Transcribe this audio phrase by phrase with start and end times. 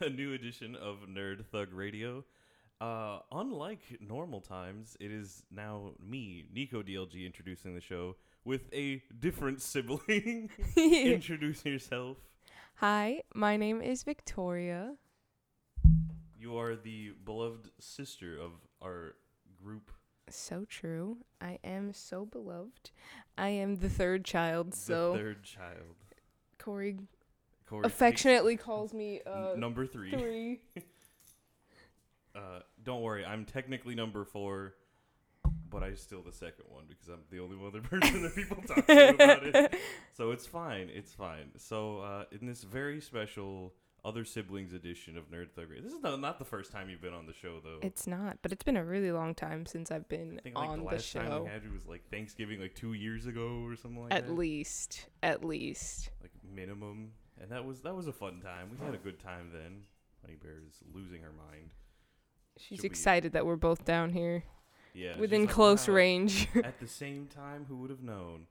[0.06, 2.24] a new edition of Nerd Thug Radio.
[2.80, 9.02] Uh, unlike normal times, it is now me, Nico DLG, introducing the show with a
[9.18, 10.48] different sibling.
[10.76, 12.16] Introduce yourself.
[12.76, 14.94] Hi, my name is Victoria.
[16.38, 19.16] You are the beloved sister of our
[19.62, 19.90] group,
[20.30, 21.18] So true.
[21.42, 22.90] I am so beloved.
[23.36, 25.96] I am the third child, the so third child.
[26.58, 26.96] Corey
[27.70, 30.10] Corey affectionately calls me uh number three.
[30.10, 30.60] three.
[32.34, 34.74] Uh, don't worry, I'm technically number four,
[35.68, 38.86] but I'm still the second one because I'm the only other person that people talk
[38.86, 39.74] to about it.
[40.16, 40.90] So it's fine.
[40.94, 41.50] It's fine.
[41.56, 46.00] So uh, in this very special other siblings edition of Nerd Thug, Radio- this is
[46.02, 47.78] not, not the first time you've been on the show though.
[47.82, 50.68] It's not, but it's been a really long time since I've been I think like
[50.68, 51.42] on the the, last time show.
[51.42, 54.34] we had you was like Thanksgiving, like two years ago or something like At that.
[54.34, 56.10] least, at least.
[56.22, 58.68] like minimum, and that was that was a fun time.
[58.70, 59.82] We had a good time then.
[60.22, 61.70] Honey Bear is losing her mind.
[62.58, 64.44] She's Should we- excited that we're both down here
[64.94, 66.48] Yeah, within like, close "Wow." range.
[66.64, 68.46] at the same time, who would have known?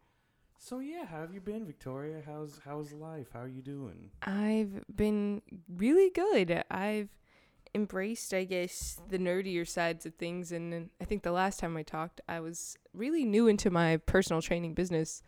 [0.57, 2.21] So yeah, how have you been, Victoria?
[2.25, 3.27] How's how's life?
[3.33, 4.11] How are you doing?
[4.23, 6.63] I've been really good.
[6.71, 7.09] I've
[7.75, 10.51] embraced, I guess, the nerdier sides of things.
[10.51, 14.41] And I think the last time I talked, I was really new into my personal
[14.41, 15.21] training business.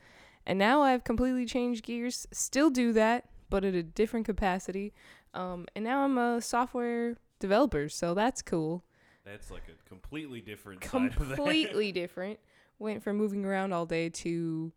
[0.45, 2.25] And now I've completely changed gears.
[2.33, 4.93] Still do that, but at a different capacity.
[5.35, 8.83] Um, and now I'm a software developer, so that's cool.
[9.25, 11.13] That's like a completely different side.
[11.17, 12.39] Completely different.
[12.79, 14.71] Went from moving around all day to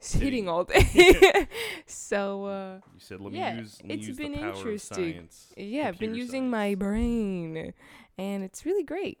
[0.00, 0.18] Sitting.
[0.20, 1.48] sitting all day.
[1.86, 4.68] so, uh, You said, let Yeah, me use, let me it's use been the power
[4.68, 4.70] interesting.
[4.70, 5.56] of science.
[5.56, 7.72] Yeah, I've been using my brain,
[8.18, 9.18] and it's really great.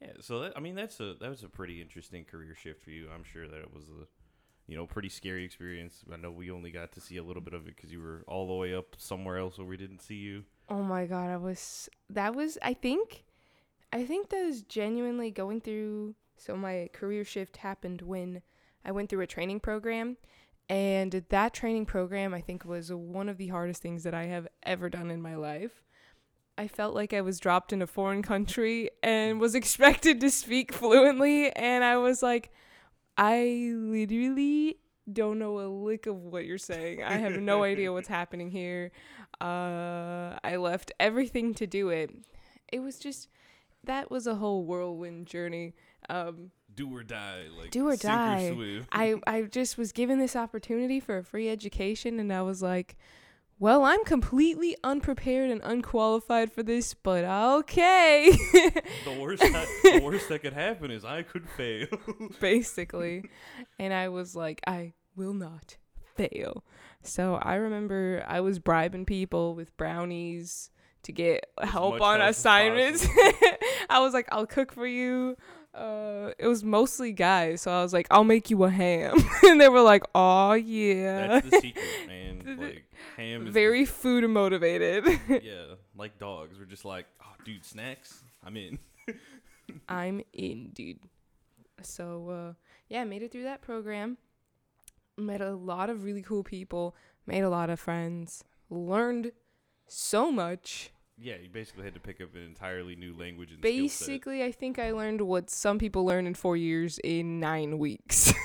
[0.00, 2.90] Yeah, so that, I mean that's a that was a pretty interesting career shift for
[2.90, 3.08] you.
[3.10, 4.06] I'm sure that it was a
[4.66, 6.04] you know pretty scary experience.
[6.12, 8.24] I know we only got to see a little bit of it because you were
[8.26, 10.44] all the way up somewhere else where we didn't see you.
[10.68, 13.24] Oh my god, I was that was I think
[13.92, 18.42] I think that was genuinely going through so my career shift happened when
[18.84, 20.16] I went through a training program
[20.68, 24.48] and that training program I think was one of the hardest things that I have
[24.64, 25.82] ever done in my life.
[26.58, 30.72] I felt like I was dropped in a foreign country and was expected to speak
[30.72, 32.50] fluently and I was like
[33.16, 34.78] I literally
[35.12, 37.02] don't know a lick of what you're saying.
[37.02, 38.90] I have no idea what's happening here.
[39.40, 42.10] Uh, I left everything to do it.
[42.72, 43.28] It was just
[43.84, 45.74] that was a whole whirlwind journey.
[46.08, 48.52] Um, Do or die, like Do or die.
[48.52, 48.86] swim.
[48.92, 52.96] I I just was given this opportunity for a free education, and I was like,
[53.58, 60.28] "Well, I'm completely unprepared and unqualified for this, but okay." the worst that, the worst
[60.28, 61.86] that could happen is I could fail.
[62.40, 63.30] basically.
[63.78, 65.76] and I was like, I will not
[66.16, 66.64] fail.
[67.02, 70.70] So I remember I was bribing people with brownies
[71.04, 73.06] to get help on assignments.
[73.88, 75.36] I was like, I'll cook for you.
[75.72, 79.14] Uh, it was mostly guys, so I was like, I'll make you a ham,
[79.44, 82.25] and they were like, "Oh yeah." That's the secret, man.
[83.16, 85.06] Ham Very food motivated.
[85.28, 86.58] yeah, like dogs.
[86.58, 88.22] We're just like, oh, dude, snacks.
[88.44, 88.78] I'm in.
[89.88, 91.00] I'm in, dude.
[91.82, 92.52] So uh
[92.88, 94.18] yeah, made it through that program.
[95.16, 96.94] Met a lot of really cool people,
[97.26, 99.32] made a lot of friends, learned
[99.88, 100.90] so much.
[101.18, 104.06] Yeah, you basically had to pick up an entirely new language and skill set.
[104.06, 108.32] Basically, I think I learned what some people learn in 4 years in 9 weeks.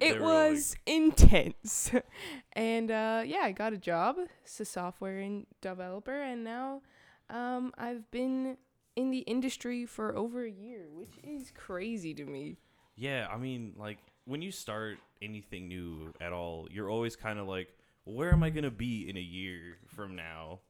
[0.00, 1.90] They it were was intense.
[2.54, 6.82] And uh yeah, I got a job as a software in developer and now
[7.30, 8.58] um I've been
[8.96, 12.58] in the industry for over a year, which is crazy to me.
[12.96, 17.48] Yeah, I mean, like when you start anything new at all, you're always kind of
[17.48, 17.68] like,
[18.04, 20.60] where am I gonna be in a year from now?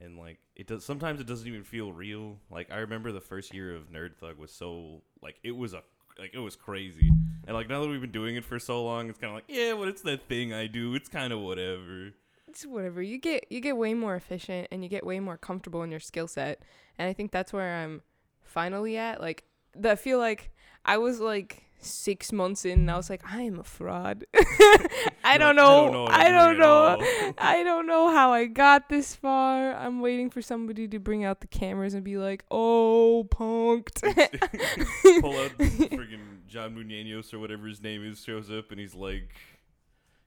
[0.00, 0.84] And like it does.
[0.84, 2.36] Sometimes it doesn't even feel real.
[2.50, 5.82] Like I remember the first year of Nerd Thug was so like it was a
[6.18, 7.10] like it was crazy.
[7.46, 9.44] And like now that we've been doing it for so long, it's kind of like
[9.48, 10.94] yeah, but it's that thing I do.
[10.94, 12.12] It's kind of whatever.
[12.48, 15.82] it's whatever you get you get way more efficient and you get way more comfortable
[15.82, 16.62] in your skill set
[16.98, 18.00] and i think that's where i'm
[18.44, 19.44] finally at like
[19.74, 20.50] the, i feel like
[20.84, 25.32] i was like six months in and i was like i am a fraud i
[25.32, 26.96] You're don't know i don't know
[27.38, 31.40] i don't know how i got this far i'm waiting for somebody to bring out
[31.40, 34.00] the cameras and be like oh punked
[35.20, 39.34] pull out friggin' John Munoz or whatever his name is shows up and he's like,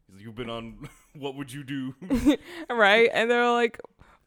[0.05, 0.89] he's like, "You've been on.
[1.17, 1.95] What would you do?"
[2.69, 3.09] right?
[3.11, 3.79] And they're like,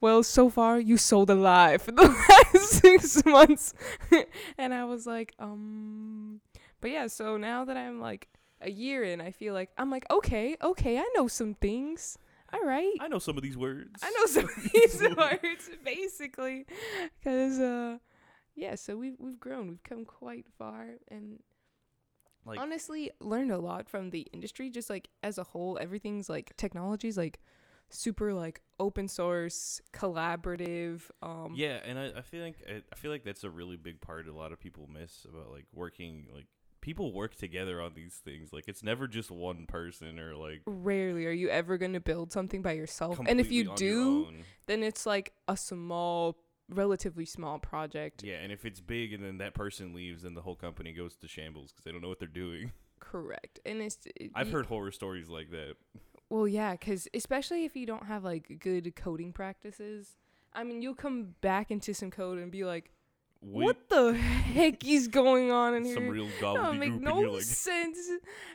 [0.02, 3.72] well, so far you sold a lie for the last six months.
[4.58, 6.40] and I was like, um,
[6.82, 8.29] but yeah, so now that I'm like
[8.61, 12.19] a year in, I feel like, I'm like, okay, okay, I know some things.
[12.52, 12.93] all right.
[13.00, 14.02] I know some of these words.
[14.02, 16.67] I know some of these words, basically,
[17.19, 17.99] because uh,
[18.55, 18.75] yeah.
[18.75, 21.38] So we've we've grown, we've come quite far, and
[22.44, 24.69] Like honestly learned a lot from the industry.
[24.69, 27.40] Just like as a whole, everything's like technology's like
[27.88, 31.02] super like open source, collaborative.
[31.23, 34.00] Um, yeah, and I, I feel like I, I feel like that's a really big
[34.00, 36.46] part a lot of people miss about like working like
[36.82, 38.52] people work together on these things.
[38.52, 42.31] Like it's never just one person or like Rarely are you ever going to build
[42.32, 44.37] something by yourself, and if you completely on your do,
[44.67, 46.37] then it's like a small,
[46.69, 48.23] relatively small project.
[48.23, 51.17] Yeah, and if it's big and then that person leaves, then the whole company goes
[51.17, 52.73] to shambles because they don't know what they're doing.
[53.00, 53.99] Correct, and it's.
[54.17, 55.76] it- I've you- heard horror stories like that.
[56.29, 60.17] Well, yeah, because especially if you don't have like good coding practices,
[60.55, 62.90] I mean, you'll come back into some code and be like,
[63.43, 67.17] "What the heck is going on in some here?" real No, gobbledygook, it make no
[67.21, 67.99] like, sense.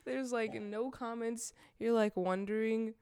[0.05, 1.53] There's like no comments.
[1.79, 2.93] You're like wondering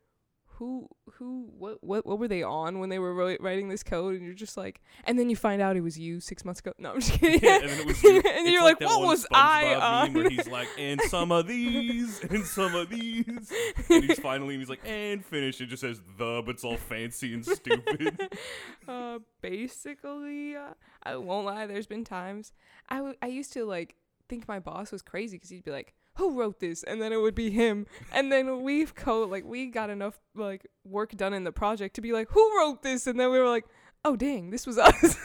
[0.57, 4.15] who who what what what were they on when they were wri- writing this code,
[4.15, 6.71] and you're just like, and then you find out it was you six months ago.
[6.77, 7.41] No, I'm just kidding.
[7.43, 8.21] Yeah, and then it was you.
[8.25, 11.47] and you're like, that what was SpongeBob I meme where he's like, and some of
[11.47, 13.51] these, and some of these,
[13.89, 15.59] and he's finally, he's like, and finish.
[15.59, 18.37] It just says the, but it's all fancy and stupid.
[18.87, 20.73] uh, basically, uh,
[21.03, 21.67] I won't lie.
[21.67, 22.53] There's been times
[22.89, 23.95] I, w- I used to like
[24.29, 27.17] think my boss was crazy because he'd be like, "Who wrote this?" and then it
[27.21, 27.85] would be him.
[28.11, 32.01] and then we've code like we got enough like work done in the project to
[32.01, 33.65] be like, "Who wrote this?" and then we were like,
[34.03, 35.15] "Oh dang, this was us.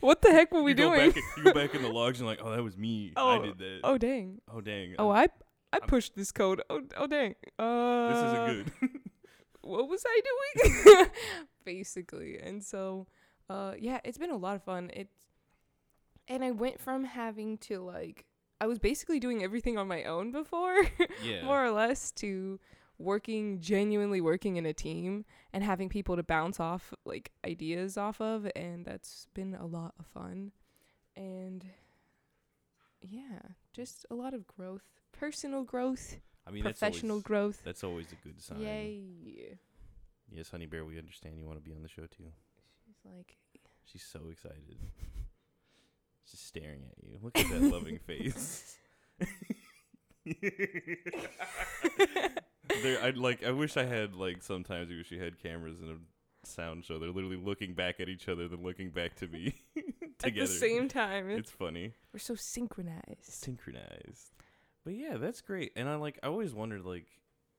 [0.00, 2.28] what the heck were we you doing?" Back, you go back in the logs and
[2.28, 3.12] like, oh, that was me.
[3.16, 3.80] oh, I did that.
[3.84, 4.40] oh dang.
[4.52, 4.94] Oh dang.
[4.98, 5.28] Oh, I'm-
[5.72, 6.62] I I pushed this code.
[6.70, 7.34] Oh oh dang.
[7.58, 9.00] Uh, this isn't good.
[9.62, 11.06] what was I doing?
[11.64, 12.38] Basically.
[12.38, 13.06] And so,
[13.50, 14.90] uh, yeah, it's been a lot of fun.
[14.94, 15.26] It's,
[16.28, 18.24] and I went from having to like,
[18.60, 20.76] I was basically doing everything on my own before,
[21.22, 21.44] yeah.
[21.44, 22.58] more or less, to
[22.98, 28.20] working, genuinely working in a team and having people to bounce off like ideas off
[28.20, 28.50] of.
[28.56, 30.52] And that's been a lot of fun.
[31.14, 31.64] And
[33.02, 33.40] yeah,
[33.72, 36.16] just a lot of growth, personal growth,
[36.46, 37.60] I mean, professional that's always, growth.
[37.64, 38.60] That's always a good sign.
[38.60, 39.58] Yay.
[40.30, 42.32] Yes, Honey Bear, we understand you want to be on the show too.
[42.84, 43.36] She's like,
[43.84, 44.78] She's so excited.
[46.30, 47.18] Just staring at you.
[47.22, 48.76] Look at that loving face.
[52.82, 53.44] there, I like.
[53.44, 54.42] I wish I had like.
[54.42, 55.96] Sometimes I wish we had cameras in a
[56.46, 56.98] sound show.
[56.98, 59.54] They're literally looking back at each other, then looking back to me
[60.18, 60.24] together.
[60.24, 63.24] At the same time, it's, it's funny, we're so synchronized.
[63.24, 64.32] synchronized.
[64.84, 65.72] But yeah, that's great.
[65.76, 66.18] And I like.
[66.22, 67.06] I always wondered like,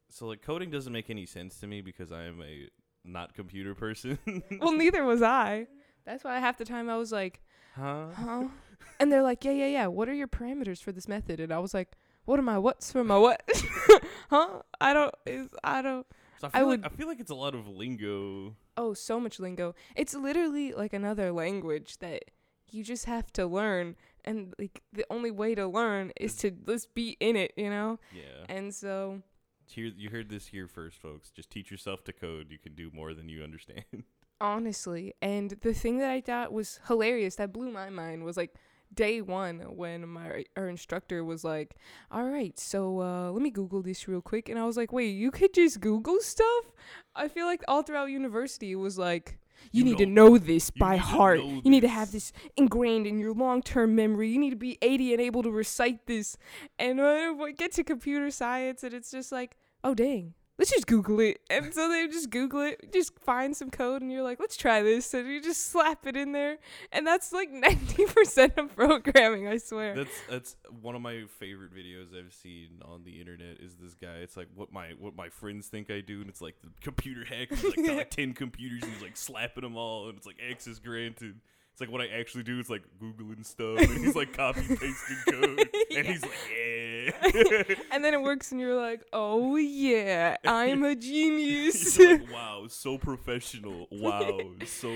[0.10, 2.70] so like coding doesn't make any sense to me because I am a
[3.06, 4.18] not computer person.
[4.60, 5.68] well, neither was I.
[6.06, 7.42] That's why half the time I was like,
[7.77, 8.07] huh?
[8.15, 8.44] huh?
[9.00, 9.88] And they're like, yeah, yeah, yeah.
[9.88, 11.39] What are your parameters for this method?
[11.39, 11.91] And I was like,
[12.25, 12.57] what am I?
[12.57, 13.44] what's for my what?
[14.31, 14.62] huh?
[14.81, 15.13] I don't.
[15.27, 16.06] Is I don't.
[16.41, 18.56] So I I feel, would- like, I feel like it's a lot of lingo.
[18.75, 19.75] Oh, so much lingo.
[19.95, 22.24] It's literally like another language that
[22.71, 23.95] you just have to learn,
[24.25, 28.00] and like the only way to learn is to just be in it, you know.
[28.13, 28.45] Yeah.
[28.50, 29.21] And so
[29.68, 31.29] Here, you heard this here first, folks.
[31.29, 32.47] Just teach yourself to code.
[32.50, 33.85] You can do more than you understand.
[34.39, 38.54] honestly and the thing that i thought was hilarious that blew my mind was like
[38.94, 41.75] day one when my our instructor was like
[42.12, 45.10] all right so uh let me google this real quick and i was like wait
[45.10, 46.72] you could just google stuff
[47.15, 49.38] i feel like all throughout university it was like
[49.72, 51.39] you, You need to know- know this by heart.
[51.39, 54.29] know You need to have this ingrained in your long-term memory.
[54.29, 56.38] You need to be 80 and able to recite this.
[56.77, 60.88] And when we get to computer science, and it's just like, oh dang, let's just
[60.88, 61.42] Google it.
[61.50, 64.82] And so they just Google it, just find some code, and you're like, let's try
[64.82, 66.58] this, and you just slap it in there,
[66.92, 69.96] and that's like 90% of programming, I swear.
[69.96, 73.60] That's that's one of my favorite videos I've seen on the internet.
[73.60, 74.18] Is this guy?
[74.18, 77.26] It's like what my what my friends think I do, and it's like the computer
[77.26, 77.50] hack.
[77.50, 80.38] He's like got like ten computers, and he's like slapping them all, and it's like
[80.50, 81.40] access granted.
[81.77, 85.17] It's like what I actually do is like googling stuff, and he's like copy pasting
[85.29, 87.75] code, and he's like, yeah.
[87.91, 92.00] and then it works, and you're like, oh yeah, I'm a genius.
[92.00, 93.86] Like, wow, so professional.
[93.91, 94.91] Wow, so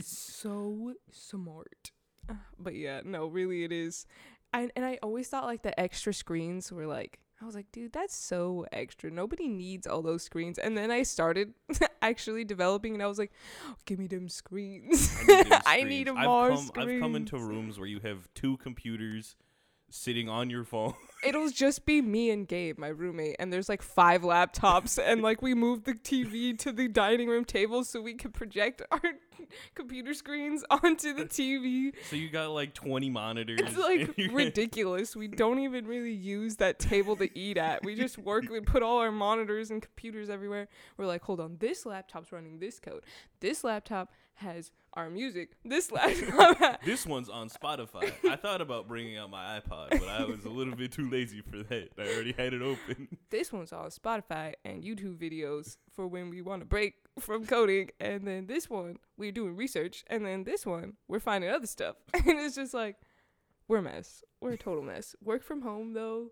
[0.00, 1.90] so smart.
[2.58, 4.06] But yeah, no, really it is.
[4.54, 7.92] I, and I always thought like the extra screens were like I was like, dude,
[7.92, 9.10] that's so extra.
[9.10, 10.58] Nobody needs all those screens.
[10.58, 11.54] And then I started
[12.02, 13.32] actually developing, and I was like,
[13.84, 15.12] give me them screens.
[15.66, 16.24] I need, them I need screens.
[16.24, 16.90] more I've come, screens.
[16.92, 19.34] I've come into rooms where you have two computers
[19.90, 20.94] sitting on your phone.
[21.22, 25.40] It'll just be me and Gabe, my roommate, and there's like five laptops, and like
[25.42, 29.00] we moved the TV to the dining room table so we could project our
[29.74, 31.92] computer screens onto the TV.
[32.10, 33.60] so you got like 20 monitors.
[33.62, 35.14] It's like ridiculous.
[35.14, 37.84] We don't even really use that table to eat at.
[37.84, 38.48] We just work.
[38.50, 40.68] We put all our monitors and computers everywhere.
[40.96, 43.04] We're like, hold on, this laptop's running this code.
[43.40, 45.50] This laptop has our music.
[45.64, 46.82] This laptop.
[46.84, 48.12] This one's on Spotify.
[48.28, 51.40] I thought about bringing out my iPod, but I was a little bit too lazy
[51.42, 51.90] for that.
[51.98, 53.16] I already had it open.
[53.30, 57.90] this one's on Spotify and YouTube videos for when we want to break from coding.
[58.00, 60.04] And then this one, we're doing research.
[60.08, 61.96] And then this one, we're finding other stuff.
[62.14, 62.96] And it's just like,
[63.68, 64.24] we're a mess.
[64.40, 65.14] We're a total mess.
[65.22, 66.30] Work from home, though,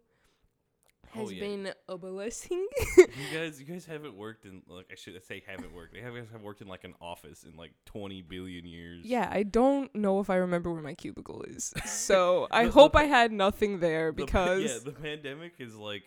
[1.15, 1.41] Oh, has yeah.
[1.41, 2.67] been a blessing.
[2.97, 5.93] You guys, you guys haven't worked in like I should say haven't worked.
[5.95, 9.05] They haven't have worked in like an office in like 20 billion years.
[9.05, 11.73] yeah, I don't know if I remember where my cubicle is.
[11.87, 14.63] So I The- the hope I had nothing there The because.
[14.63, 16.05] yeah, the pandemic is like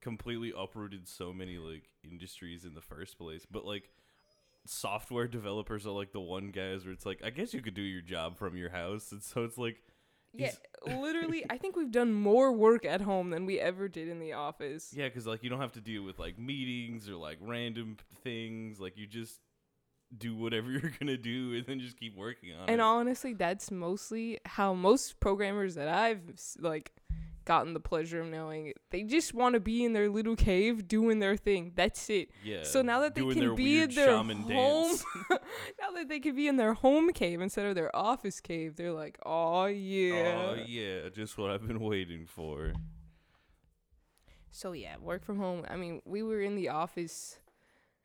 [0.00, 3.44] completely uprooted so many like industries in the first place.
[3.50, 3.90] But like
[4.64, 7.82] software developers are like the one guys where it's like I guess you could do
[7.82, 9.76] your job from your house, and so it's like
[10.34, 10.52] Yeah,
[10.86, 14.34] literally, I think we've done more work at home than we ever did in the
[14.34, 14.92] office.
[14.94, 18.78] yeah, because like you don't have to deal with like meetings or like random things.
[18.80, 19.40] Like you just
[20.16, 22.72] do whatever you're gonna do and then just keep working on And it.
[22.74, 26.22] And honestly, that's mostly how most programmers that I've
[26.60, 26.92] like
[27.48, 28.74] gotten the pleasure of knowing.
[28.90, 31.72] They just want to be in their little cave doing their thing.
[31.74, 32.28] That's it.
[32.44, 32.62] yeah.
[32.62, 34.28] So now that they can be in their home,
[35.80, 38.92] now that they can be in their home cave instead of their office cave, they're
[38.92, 42.74] like, "Oh yeah." Oh yeah, just what I've been waiting for.
[44.50, 45.64] So yeah, work from home.
[45.68, 47.38] I mean, we were in the office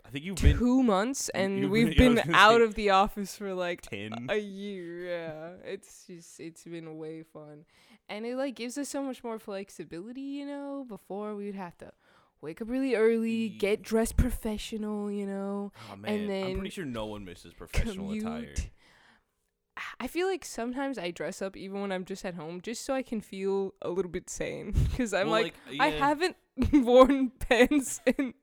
[0.06, 3.54] I think you've been two months, and we've been- been out of the office for
[3.54, 4.28] like ten.
[4.30, 5.08] a year.
[5.08, 7.66] Yeah, it's just it's been way fun,
[8.14, 10.22] and it like gives us so much more flexibility.
[10.22, 11.92] You know, before we would have to
[12.42, 15.12] wake up really early, get dressed professional.
[15.12, 18.12] You know, Oh man, I'm pretty sure no one misses professional commute.
[18.12, 18.72] attire.
[20.00, 22.94] I feel like sometimes I dress up even when I'm just at home, just so
[22.94, 24.74] I can feel a little bit sane.
[24.92, 26.36] Because I'm Well, like, I yeah, haven't
[26.74, 28.34] worn pants in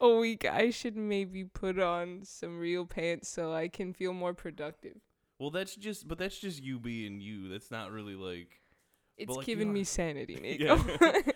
[0.00, 0.44] a week.
[0.44, 4.96] I should maybe put on some real pants so I can feel more productive.
[5.38, 7.48] Well, that's just, but that's just you being you.
[7.48, 8.60] That's not really like.
[9.16, 10.60] It's like, you giving me sanity, Nick.
[10.60, 10.82] Yeah.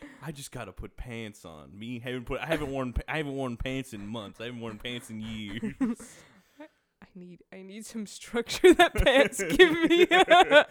[0.23, 1.79] I just gotta put pants on.
[1.79, 2.41] Me haven't put.
[2.41, 2.95] I haven't worn.
[3.09, 4.41] I haven't worn pants in months.
[4.41, 5.63] I haven't worn pants in years.
[6.61, 10.07] I need I need some structure that pants give me.
[10.11, 10.65] uh,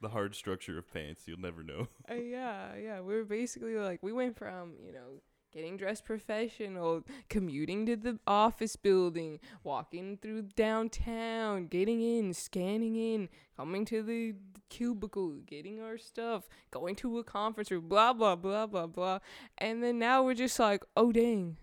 [0.00, 1.22] the hard structure of pants.
[1.26, 1.88] You'll never know.
[2.10, 3.00] uh, yeah, yeah.
[3.00, 5.20] We were basically like we went from, you know,
[5.56, 13.30] getting dressed professional, commuting to the office building, walking through downtown, getting in, scanning in,
[13.56, 14.34] coming to the
[14.68, 19.18] cubicle, getting our stuff, going to a conference room, blah blah blah blah blah.
[19.56, 21.56] And then now we're just like, oh dang.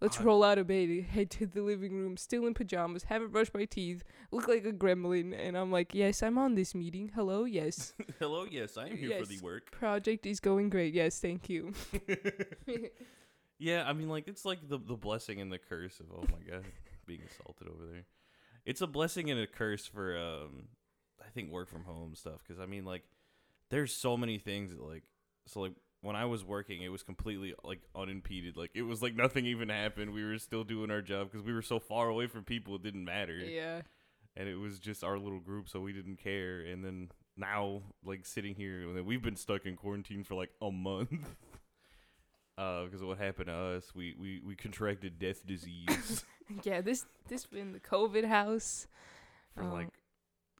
[0.00, 3.52] Let's roll out of bed, head to the living room, still in pajamas, haven't brushed
[3.52, 7.10] my teeth, look like a gremlin, and I'm like, yes, I'm on this meeting.
[7.14, 7.92] Hello, yes.
[8.18, 8.46] Hello.
[8.50, 9.42] Yes, I am here for the Yes.
[9.42, 9.70] work.
[9.72, 10.94] Project is going great.
[10.94, 11.72] Yes, thank you.
[13.62, 16.38] Yeah, I mean, like it's like the the blessing and the curse of oh my
[16.50, 16.64] god,
[17.06, 18.06] being assaulted over there.
[18.64, 20.68] It's a blessing and a curse for um,
[21.20, 23.02] I think work from home stuff because I mean like
[23.68, 25.02] there's so many things that like
[25.46, 28.56] so like when I was working it was completely like unimpeded.
[28.56, 30.12] Like it was like nothing even happened.
[30.12, 32.82] We were still doing our job because we were so far away from people it
[32.82, 33.34] didn't matter.
[33.36, 33.82] Yeah.
[34.36, 36.60] and it was just our little group so we didn't care.
[36.60, 41.10] And then now like sitting here we've been stuck in quarantine for like a month.
[42.58, 43.94] Uh because of what happened to us.
[43.94, 46.24] We we, we contracted death disease.
[46.64, 48.88] Yeah, this this been the COVID house.
[49.54, 49.88] for Um, like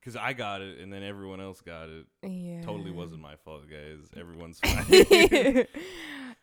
[0.01, 2.63] because i got it and then everyone else got it Yeah.
[2.63, 5.67] totally wasn't my fault guys everyone's fine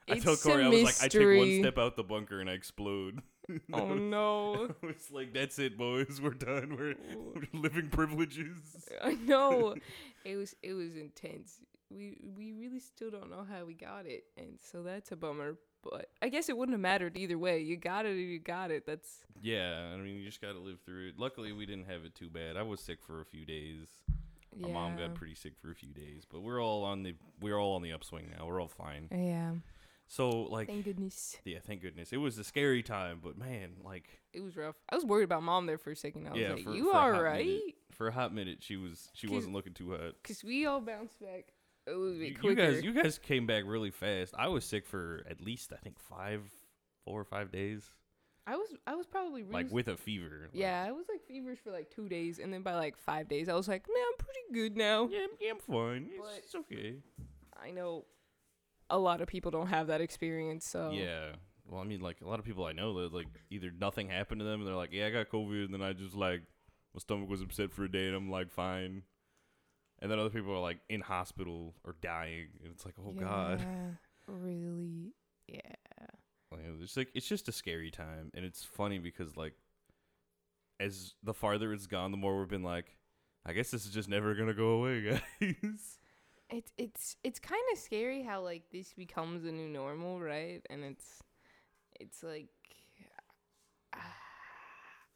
[0.10, 2.54] I told Corey, I was like, I take one step out the bunker and I
[2.54, 3.22] explode.
[3.74, 4.74] Oh no.
[4.84, 6.20] It's like, that's it, boys.
[6.22, 6.76] We're done.
[6.78, 6.96] We're,
[7.34, 8.58] we're living privileges.
[9.02, 9.76] I know.
[10.26, 11.60] It was it was intense.
[11.90, 15.56] We we really still don't know how we got it, and so that's a bummer.
[15.84, 17.60] But I guess it wouldn't have mattered either way.
[17.62, 18.86] You got it you got it.
[18.86, 21.14] That's Yeah, I mean, you just got to live through it.
[21.20, 22.58] Luckily, we didn't have it too bad.
[22.58, 23.88] I was sick for a few days.
[24.56, 24.68] yeah.
[24.68, 27.60] My mom got pretty sick for a few days, but we're all on the we're
[27.60, 28.46] all on the upswing now.
[28.48, 29.08] We're all fine.
[29.12, 29.52] Yeah.
[30.10, 31.36] So like, Thank goodness.
[31.44, 32.14] yeah, thank goodness.
[32.14, 34.78] It was a scary time, but man, like It was rough.
[34.90, 36.28] I was worried about mom there for a second.
[36.28, 37.76] I was Yeah, like, for- "You for a right?" minute.
[37.92, 40.16] for a hot minute, she was she wasn't looking too hot.
[40.24, 41.54] Cause we all bounced back
[41.88, 44.34] a little bit You, you guys, you guys came back really fast.
[44.38, 46.42] I was sick for at least I think five,
[47.06, 47.90] four or five days.
[48.46, 50.42] I was I was probably really like with a fever.
[50.44, 53.28] like- yeah, I was like feverish for like two days, and then by like five
[53.28, 55.08] days, I was like, man, I'm pretty good now.
[55.12, 56.10] Yeah, I'm- yeah, I'm fine.
[56.12, 56.96] It's, But- it's okay.
[57.62, 58.06] I know
[58.90, 61.34] a lot of people don't have that experience, so Yeah.
[61.70, 64.40] Well, I mean, like a lot of people I know that like either nothing happened
[64.40, 66.42] to them, and they're like, "Yeah, I got COVID," and then I just like
[66.94, 69.04] my stomach was upset for a day, and I'm like fine.
[70.00, 73.66] And then other people are like in hospital or dying, and it's like, oh god,
[74.28, 75.14] really,
[75.48, 75.60] yeah.
[76.52, 79.54] like, it's like it's just a scary time, and it's funny because like
[80.80, 82.96] as the farther it's gone, the more we've been like,
[83.46, 85.02] I guess this is just never gonna go away,
[85.42, 85.98] guys.
[86.50, 90.62] It's it's it's kind of scary how like this becomes a new normal, right?
[90.70, 91.22] And it's
[92.00, 92.50] it's like
[93.96, 94.00] ah,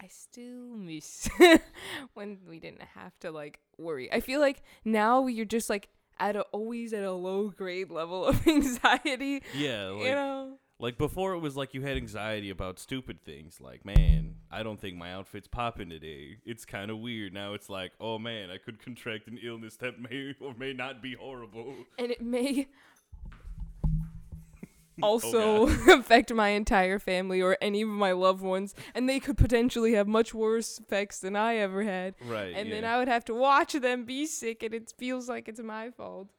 [0.02, 1.30] I still miss
[2.16, 4.12] when we didn't have to like worry.
[4.12, 5.90] I feel like now you're just like
[6.20, 9.44] at a always at a low grade level of anxiety.
[9.54, 10.58] yeah, like, you know?
[10.80, 14.82] Like before, it was like you had anxiety about stupid things, like man, I don't
[14.82, 16.38] think my outfit's popping today.
[16.46, 17.36] It's kind of weird.
[17.36, 21.04] Now it's like, oh man, I could contract an illness that may or may not
[21.04, 21.76] be horrible.
[22.00, 22.70] And it may
[25.04, 25.68] Oh, also
[26.00, 30.08] affect my entire family or any of my loved ones, and they could potentially have
[30.08, 32.16] much worse effects than I ever had.
[32.26, 32.54] Right.
[32.56, 32.84] and then.
[32.86, 36.30] I would have to watch them be sick, and it feels like it's my fault.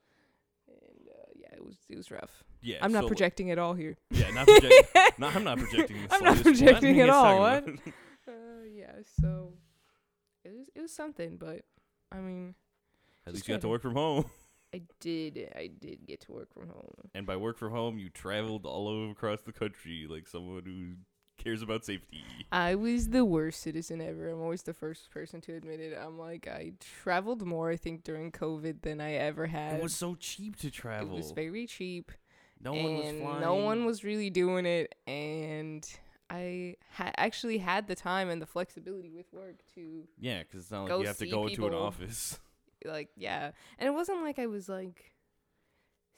[0.68, 2.44] And uh, yeah, it was it was rough.
[2.60, 3.96] yeah, I'm not so- projecting at all here.
[4.10, 5.02] Yeah, not projecting.
[5.18, 5.96] no, I'm not projecting.
[6.10, 7.64] I'm not projecting at all, what?
[8.28, 8.32] Uh,
[8.72, 9.52] yeah, so
[10.44, 11.62] it was it was something, but
[12.10, 12.54] I mean,
[13.26, 14.24] At least you got gotta- work from home.
[14.74, 16.94] I did I did get to work from home.
[17.14, 20.94] And by work from home, you traveled all over across the country like someone who
[21.42, 22.22] cares about safety.
[22.52, 24.28] I was the worst citizen ever.
[24.28, 25.98] I'm always the first person to admit it.
[26.00, 29.74] I'm like I traveled more I think during COVID than I ever had.
[29.74, 31.08] It was so cheap to travel.
[31.08, 32.12] It was very cheap.
[32.62, 33.40] no one was flying.
[33.40, 35.84] no one was really doing it and
[36.30, 40.70] i ha- actually had the time and the flexibility with work to Yeah, because it's
[40.70, 42.38] not like go you have to go into an office.
[42.86, 43.50] like yeah.
[43.78, 45.12] And it wasn't like i was like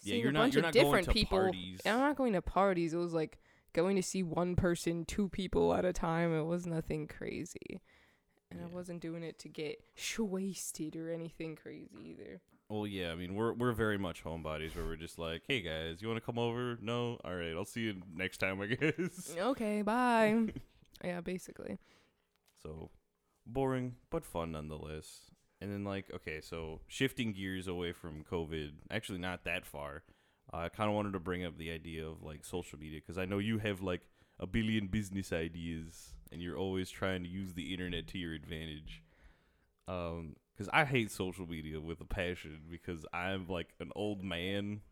[0.03, 1.39] Yeah, seeing you're a not- bunch you're of not going different to people.
[1.41, 1.81] parties.
[1.87, 2.95] I'm not going to parties.
[2.95, 3.39] It was like
[3.73, 6.33] going to see one person two people at a time.
[6.35, 7.81] It was nothing crazy.
[8.51, 9.79] And i wasn't doing it to get
[10.19, 12.41] wasted or anything crazy either.
[12.69, 16.01] Well, yeah, I mean, we're we're very much homebodies where we're just like, hey guys,
[16.01, 16.79] you want to come over?
[16.81, 19.35] No, all right, I'll see you next time, I guess.
[19.39, 20.47] okay bye.
[21.05, 21.79] Yeah basically.
[22.63, 22.91] So
[23.45, 25.31] boring but fun nonetheless.
[25.65, 30.03] And then like, okay, so shifting gears away from COVID, actually not that far.
[30.53, 33.17] uh, I kind of wanted to bring up the idea of like social media because
[33.17, 34.03] I know you have like
[34.39, 39.03] a billion business ideas and you're always trying to use the internet to your advantage.
[39.89, 44.83] Um, because I hate social media with a passion because I'm like an old man.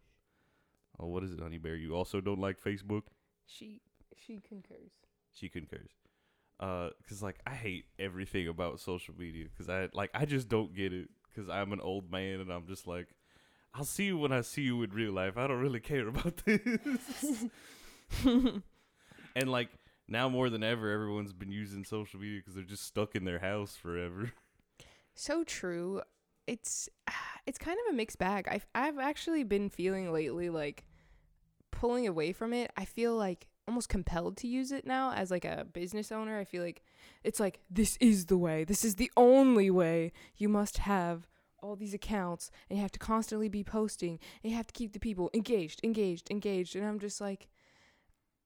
[0.99, 1.77] Oh, what is it, Honey Bear?
[1.77, 3.03] You also don't like Facebook?
[3.47, 3.83] she
[4.17, 4.93] she concurs
[5.35, 5.91] She concurs.
[6.61, 9.47] Uh, cause like I hate everything about social media.
[9.57, 11.09] Cause I like I just don't get it.
[11.35, 13.09] Cause I'm an old man and I'm just like,
[13.75, 15.37] I'll see you when I see you in real life.
[15.37, 17.45] I don't really care about this.
[18.25, 19.71] and like
[20.09, 23.39] now more than ever, everyone's been using social media because they're just stuck in their
[23.41, 24.33] house forever.
[25.15, 26.01] So true.
[26.47, 26.89] It's
[27.47, 28.49] it's kind of a mixed bag.
[28.51, 30.85] I've I've actually been feeling lately like
[31.71, 32.71] pulling away from it.
[32.79, 36.39] I feel like almost compelled to use it now as like a business owner.
[36.39, 36.83] I feel like
[37.25, 38.65] it's like this is the way.
[38.65, 40.13] This is the only way.
[40.37, 41.27] You must have
[41.63, 44.93] all these accounts and you have to constantly be posting and you have to keep
[44.93, 46.77] the people engaged, engaged, engaged.
[46.77, 47.49] And I'm just like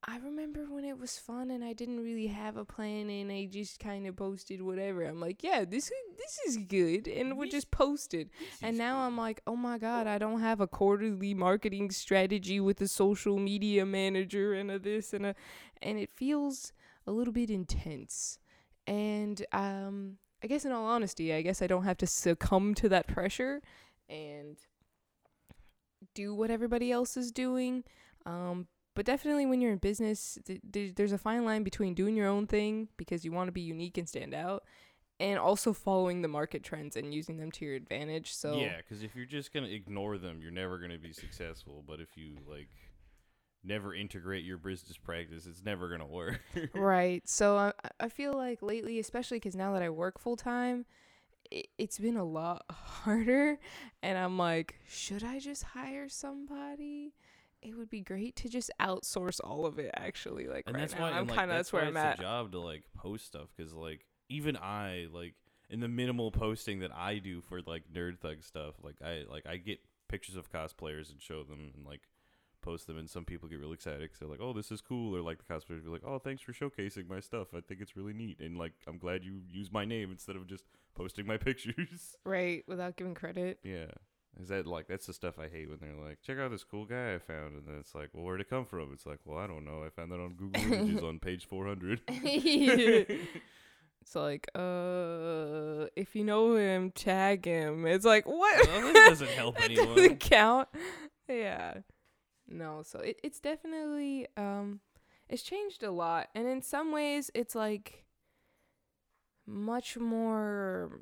[0.09, 3.49] I remember when it was fun and I didn't really have a plan and I
[3.51, 5.03] just kind of posted whatever.
[5.03, 8.31] I'm like, yeah, this is this is good, and we just posted.
[8.63, 12.81] And now I'm like, oh my god, I don't have a quarterly marketing strategy with
[12.81, 15.35] a social media manager and a this and a,
[15.83, 16.73] and it feels
[17.07, 18.39] a little bit intense.
[18.87, 22.89] And um, I guess in all honesty, I guess I don't have to succumb to
[22.91, 23.61] that pressure
[24.09, 24.57] and
[26.15, 27.83] do what everybody else is doing.
[28.25, 32.17] Um, but definitely when you're in business, th- th- there's a fine line between doing
[32.17, 34.65] your own thing because you want to be unique and stand out,
[35.21, 38.35] and also following the market trends and using them to your advantage.
[38.35, 41.85] So Yeah, because if you're just gonna ignore them, you're never gonna be successful.
[41.87, 42.71] But if you like
[43.63, 46.41] never integrate your business practice, it's never gonna work.
[46.75, 47.29] right.
[47.29, 50.87] So I I feel like lately, especially because now that I work full time,
[51.51, 53.59] it, it's been a lot harder,
[54.03, 57.13] and I'm like, should I just hire somebody?
[57.63, 59.91] It would be great to just outsource all of it.
[59.97, 61.97] Actually, like and right that's now, why I'm like, kind of that's, why where I'm
[61.97, 62.19] it's at.
[62.19, 65.35] a job to like post stuff because like even I like
[65.71, 69.47] in the minimal posting that I do for like nerd thug stuff, like I like
[69.47, 72.03] I get pictures of cosplayers and show them and like
[72.63, 75.17] post them, and some people get really excited because they're like, "Oh, this is cool,"
[75.17, 77.49] or like the cosplayers be like, "Oh, thanks for showcasing my stuff.
[77.55, 80.47] I think it's really neat." And like, I'm glad you use my name instead of
[80.47, 80.65] just
[80.95, 82.17] posting my pictures.
[82.25, 83.59] Right, without giving credit.
[83.63, 83.87] yeah.
[84.41, 86.85] Is that like that's the stuff I hate when they're like, check out this cool
[86.85, 88.93] guy I found, and then it's like, well, where'd it come from?
[88.93, 89.83] It's like, well, I don't know.
[89.85, 92.01] I found that on Google Images on page 400.
[94.03, 97.85] It's like, uh, if you know him, tag him.
[97.87, 98.65] It's like, what?
[98.69, 99.97] Well, that doesn't help That anyone.
[99.97, 100.69] doesn't count.
[101.29, 101.79] Yeah.
[102.47, 104.79] No, so it, it's definitely um
[105.29, 106.29] it's changed a lot.
[106.37, 108.05] And in some ways it's like
[109.45, 111.01] much more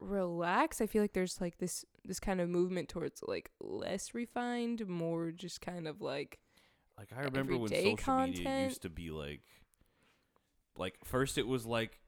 [0.00, 0.80] relaxed.
[0.80, 5.30] I feel like there's like this this kind of movement towards like less refined, more
[5.30, 6.38] just kind of like
[6.96, 9.42] Like I remember when social media used to be like,
[10.76, 12.00] like first it was like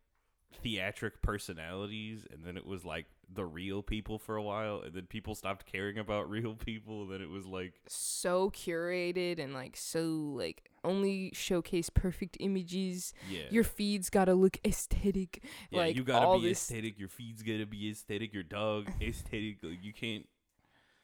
[0.62, 5.07] theatric personalities, and then it was like the real people for a while, and then
[5.07, 7.03] people stopped caring about real people.
[7.03, 13.12] And then it was like, so curated and like so like only showcase perfect images.
[13.29, 15.43] yeah, Your feed's gotta look aesthetic.
[15.71, 16.99] yeah, like you gotta be aesthetic.
[16.99, 18.33] Your feed's gotta be aesthetic.
[18.33, 19.59] Your dog aesthetic.
[19.62, 20.27] Like, you can't.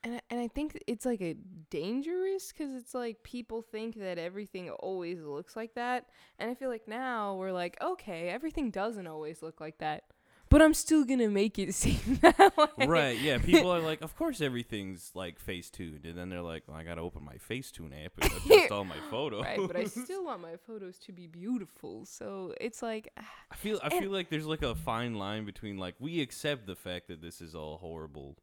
[0.03, 1.35] and I, and I think it's like a
[1.71, 6.07] dangerous because it's like people think that everything always looks like that,
[6.39, 10.05] and I feel like now we're like, okay, everything doesn't always look like that,
[10.49, 12.87] but I'm still gonna make it seem that way.
[12.87, 13.39] Right, yeah.
[13.45, 17.01] People are like, of course everything's like Facetuned, and then they're like, well, I gotta
[17.01, 19.45] open my Facetune app and adjust all my photos.
[19.45, 22.05] Right, but I still want my photos to be beautiful.
[22.05, 25.79] So it's like, ah, I feel I feel like there's like a fine line between
[25.79, 28.37] like we accept the fact that this is all horrible.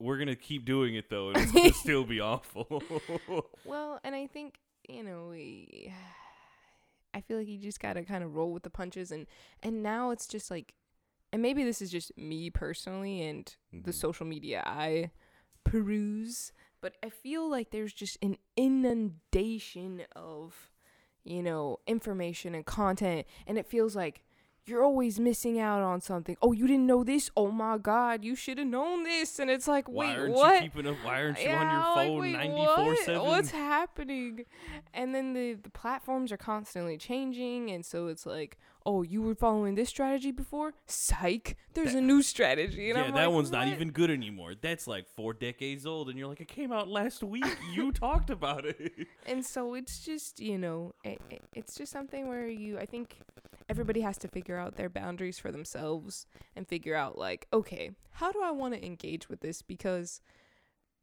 [0.00, 2.82] We're gonna keep doing it though, and it's gonna still be awful.
[3.64, 4.54] well, and I think
[4.88, 5.92] you know, we,
[7.28, 9.26] feel like you just gotta kind of roll with the punches, and
[9.62, 10.74] and now it's just like,
[11.32, 13.94] and maybe this is just me personally and the Mhm.
[13.94, 15.10] social media I
[15.64, 20.70] peruse, but I feel like there's just an inundation of,
[21.24, 24.24] you know, information and content, and it feels like
[24.68, 26.36] you're always missing out on something.
[26.42, 27.30] Oh, you didn't know this?
[27.36, 29.38] Oh my God, you should have known this.
[29.38, 30.54] And it's like, why wait, aren't what?
[30.62, 30.96] you keeping up?
[31.02, 32.98] Why aren't you on Yeah, your like, phone wait, ninety what?
[32.98, 33.22] seven?
[33.22, 34.44] What's happening?
[34.94, 39.34] And then the the platforms are constantly changing, and so it's like, oh, you were
[39.34, 40.72] following this strategy before?
[40.86, 41.56] Psych!
[41.74, 42.90] There's That- a new strategy.
[42.90, 44.54] And Yeah, I'm that like, one's not even good anymore.
[44.60, 47.44] That's like four decades old, and you're like, it came out last week.
[47.74, 49.06] you talked about it.
[49.26, 53.16] And so it's just you know, it, it, it's just something where you, I think,
[53.68, 56.26] everybody has to figure out their boundaries for themselves
[56.56, 59.62] and figure out like, okay, how do I want to engage with this?
[59.62, 60.20] Because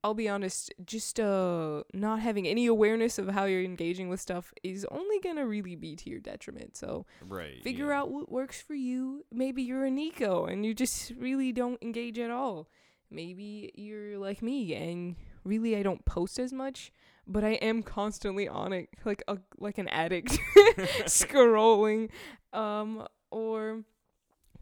[0.04, 4.54] I'll be honest, just uh not having any awareness of how you're engaging with stuff
[4.64, 6.78] is only gonna really be to your detriment.
[6.78, 7.64] So Right.
[7.64, 8.02] figure yeah.
[8.02, 9.26] out what works for you.
[9.32, 12.68] Maybe you're a Nico and you just really don't engage at all.
[13.10, 16.92] Maybe you're like me and really I don't post as much,
[17.26, 20.38] but I am constantly on it like a like an addict
[21.06, 22.10] scrolling
[22.56, 23.84] um or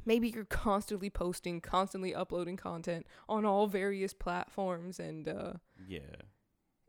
[0.06, 5.54] maybe you're constantly posting, constantly uploading content on all various platforms and uh
[5.88, 6.00] Yeah.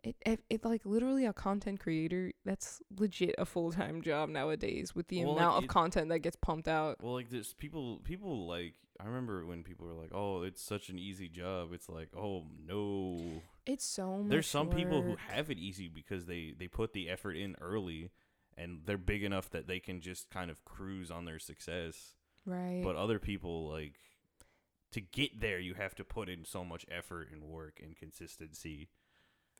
[0.02, 5.08] it, it, it like literally a content creator that's legit a full-time job nowadays with
[5.08, 8.00] the Well, like, amount of it- content that gets pumped out Well, like there's people,
[8.04, 11.88] people like I remember when people were like, "Oh, it's such an easy job." It's
[11.88, 16.54] like, "Oh no." it's so much There's some people who have it easy because they
[16.56, 18.10] they put the effort in early,
[18.56, 22.14] and they're big enough that they can just kind of cruise on their success.
[22.46, 22.80] right.
[22.84, 23.94] But other people like
[24.92, 28.88] to get there, you have to put in so much effort and work and consistency.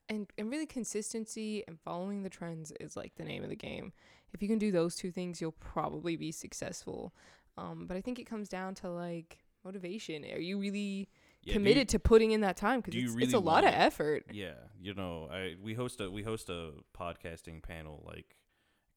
[0.09, 3.93] and and really consistency and following the trends is like the name of the game.
[4.33, 7.15] If you can do those two things you'll probably be successful.
[7.57, 10.25] Um but i think it comes down to like motivation.
[10.25, 11.09] Are you really
[11.43, 12.81] Yeah, do you- committed to putting in that time?
[12.81, 14.25] Because do you it's, it's a really lot of effort.
[14.31, 18.37] Yeah, you know, I we host a we host a podcasting panel like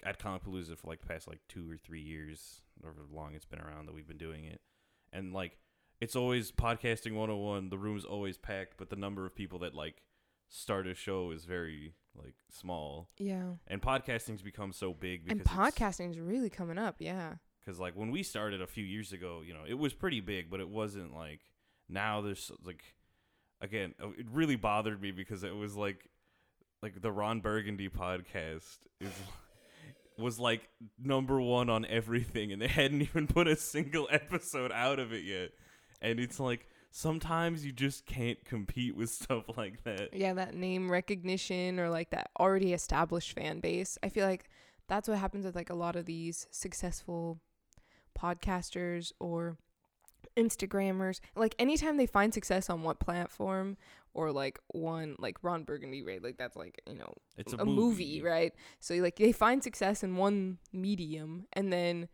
[0.03, 3.61] at Comicpalooza for like the past like two or three years, however long it's been
[3.61, 4.61] around that we've been doing it,
[5.11, 5.57] and like
[5.99, 7.69] it's always podcasting 101.
[7.69, 10.03] The room's always packed, but the number of people that like
[10.49, 15.47] start a show is very like small, yeah and podcasting's become so big because and
[15.47, 17.33] podcasting is really coming up yeah
[17.67, 20.49] because like when we started a few years ago, you know, it was pretty big,
[20.49, 21.41] but it wasn't like
[21.89, 22.21] now.
[22.21, 22.81] There's like
[23.59, 26.07] again, uh, it really bothered me because it was like
[26.81, 29.11] like the Ron Burgundy podcast is
[30.17, 34.99] was like number one on everything, and they hadn't even put a single episode out
[34.99, 35.51] of it yet,
[36.01, 36.67] and it's like.
[36.89, 40.13] Sometimes you just can't compete with stuff like that.
[40.13, 44.49] yeah that name recognition or like that already established fan base i feel like
[44.87, 47.39] that's what happens with like a lot of these successful
[48.17, 49.57] podcasters or
[50.37, 53.77] Instagrammers, like anytime they find success on what platform
[54.13, 56.23] or like one like Ron Burgundy, right?
[56.23, 58.53] Like that's like, you know, It's a, movie, right?
[58.79, 62.07] So like they find success in one medium and then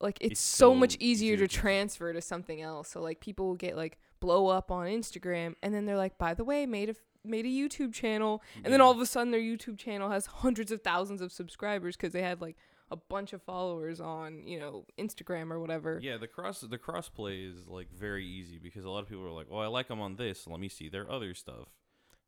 [0.00, 2.88] like it's, It's so, so much easier easier to transfer to something else.
[2.88, 6.34] So like people will get like blow up on Instagram and then they're like, by
[6.34, 6.94] the way, made a
[7.24, 10.72] made a YouTube channel and then all of a sudden their YouTube channel has hundreds
[10.72, 12.56] of thousands of subscribers because they had like
[12.92, 15.98] a bunch of followers on, you know, Instagram or whatever.
[16.02, 19.30] Yeah, the cross the crossplay is like very easy because a lot of people are
[19.32, 20.46] like, "Well, I like them on this.
[20.46, 21.68] Let me see their other stuff."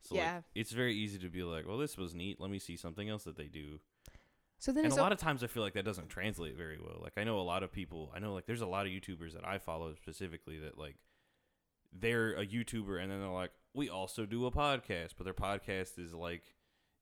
[0.02, 0.36] So Yeah.
[0.36, 2.40] like, it's very easy to be like, "Well, this was neat.
[2.40, 3.80] Let me see something else that they do."
[4.58, 6.56] So then And a a o- lot of times I feel like that doesn't translate
[6.56, 6.98] very well.
[7.02, 9.34] Like I know a lot of people, I know like there's a lot of YouTubers
[9.34, 10.96] that I follow specifically that like
[11.92, 15.98] they're a YouTuber and then they're like, "We also do a podcast," but their podcast
[15.98, 16.54] is like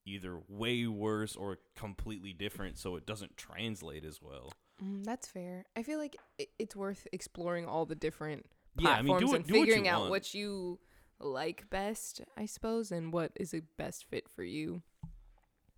[0.04, 4.52] either way worse or completely different, so it doesn't translate as well.
[4.82, 5.64] Mm, that's fair.
[5.76, 8.46] I feel like i it's worth exploring all the different
[8.78, 10.10] Yeah, I platforms mean, it- and do what figuring out want.
[10.10, 10.78] what you
[11.20, 14.82] like best, I suppose, and what is a best fit for you.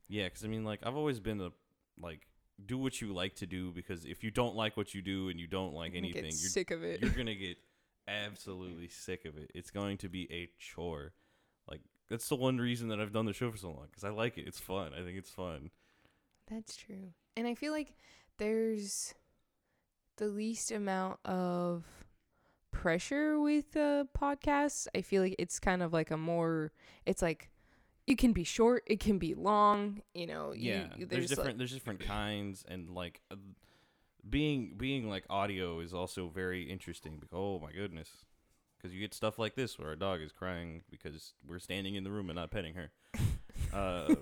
[0.09, 1.51] Yeah, because I mean, like I've always been a
[2.01, 2.27] like
[2.65, 5.39] do what you like to do because if you don't like what you do and
[5.41, 7.01] you don't like anything, get you're sick of it.
[7.03, 7.57] you're gonna get
[8.09, 9.51] absolutely sick of it.
[9.55, 11.13] It's going to be a chore.
[12.11, 14.11] Like that's the one reason that I've done the show for so long because I
[14.11, 14.47] like it.
[14.47, 14.93] It's fun.
[14.93, 15.71] I think it's fun.
[16.51, 17.13] That's true.
[17.37, 17.95] And I feel like
[18.39, 19.15] there's
[20.17, 21.85] the least amount of
[22.71, 24.87] pressure with uh, podcasts.
[24.95, 26.73] I feel like it's kind of like a more,
[27.07, 27.51] it's like,
[28.07, 30.53] it can be short, it can be long, you know.
[30.53, 33.37] you- Yeah, you- there's, like- different there's different kinds and like uh,
[34.29, 37.15] being being like audio is also very interesting.
[37.17, 38.11] Because, oh my goodness,
[38.85, 42.05] because you get stuff like this where our dog is crying because we're standing in
[42.05, 42.91] the room and not petting her.
[43.73, 44.15] Uh,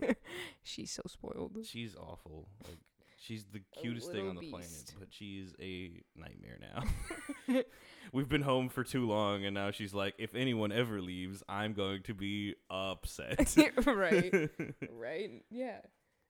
[0.62, 1.58] She's so spoiled.
[1.64, 2.48] She's awful.
[2.66, 2.78] Like
[3.18, 7.60] she's the cutest thing on the little planet, but she's a nightmare now.
[8.14, 11.74] We've been home for too long and now she's like if anyone ever leaves, I'm
[11.74, 13.54] going to be upset.
[13.86, 14.48] right.
[14.90, 15.30] Right.
[15.50, 15.78] Yeah.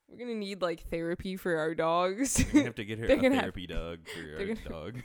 [0.08, 2.42] We're gonna need like therapy for our dogs.
[2.42, 5.02] Gonna have to get her a gonna have- therapy dog for our gonna- dog.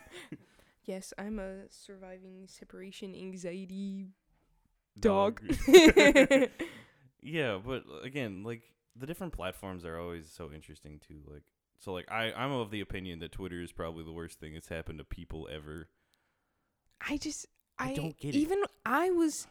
[0.87, 4.07] Yes, I'm a surviving separation anxiety
[4.99, 5.41] dog.
[7.21, 8.63] yeah, but uh, again, like
[8.95, 11.21] the different platforms are always so interesting too.
[11.27, 11.43] Like
[11.77, 14.69] so like I, I'm of the opinion that Twitter is probably the worst thing that's
[14.69, 15.89] happened to people ever.
[17.07, 17.45] I just
[17.77, 18.39] I I, don't get it.
[18.39, 19.47] even I was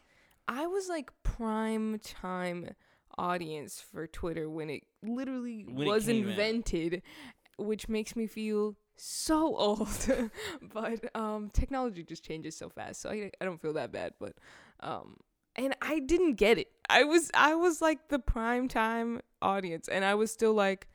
[0.49, 2.71] I was like prime time
[3.19, 6.15] audience for Twitter when it literally When it was out.
[6.17, 7.03] invented,
[7.59, 10.31] which makes me feel so old.
[10.75, 14.35] but um technology just changes so fast, so I I don't feel that bad, but
[14.81, 15.17] um
[15.57, 16.69] and I didn't get it.
[16.89, 20.89] I was I was like the prime time audience and I was still like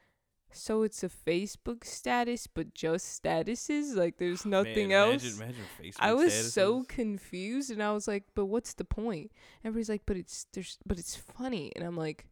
[0.53, 5.23] so it's a Facebook status but just statuses like there's nothing Man, else.
[5.23, 9.31] Imagine, imagine Facebook I was so confused and I was like, but what's the point?
[9.63, 12.27] Everybody's like, but it's there's but it's funny and I'm like,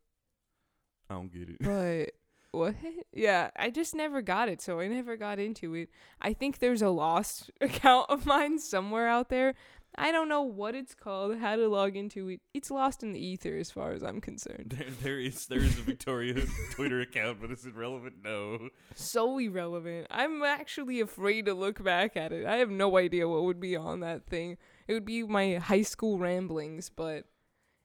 [1.10, 1.58] I don't get it.
[1.60, 2.12] but
[2.59, 2.75] what?
[3.13, 5.89] Yeah, I just never got it, so I never got into it.
[6.21, 9.55] I think there's a lost account of mine somewhere out there.
[9.95, 12.41] I don't know what it's called, how to log into it.
[12.53, 14.75] It's lost in the ether as far as I'm concerned.
[14.77, 16.35] There, there is there is a Victoria
[16.71, 18.17] Twitter account, but is it relevant?
[18.23, 18.69] No.
[18.93, 20.07] So irrelevant.
[20.12, 22.45] I'm actually afraid to look back at it.
[22.45, 24.57] I have no idea what would be on that thing.
[24.88, 27.25] It would be my high school ramblings, but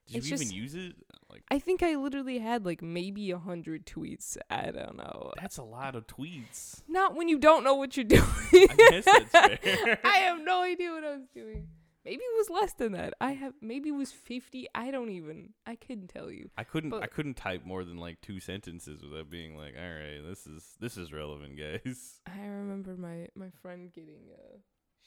[0.07, 0.95] Did It's you even use it?
[1.35, 4.37] Like I think I literally had like maybe a hundred tweets.
[4.49, 5.33] I don't know.
[5.41, 6.83] that's a lot of tweets.
[6.89, 8.23] Not when you don't know what you're doing.
[8.53, 9.31] I guess that's
[9.65, 9.99] fair.
[10.05, 11.67] I have no idea what I was doing.
[12.05, 13.15] Maybe it was less than that.
[13.21, 14.67] I have maybe it was fifty.
[14.75, 15.55] I don't even.
[15.67, 16.51] I couldn't tell you.
[16.57, 20.21] I couldn't I couldn't type more than like two sentences without being like, all right,
[20.23, 22.21] this is this is relevant, guys.
[22.27, 24.21] I remember my my friend getting.
[24.33, 24.59] uh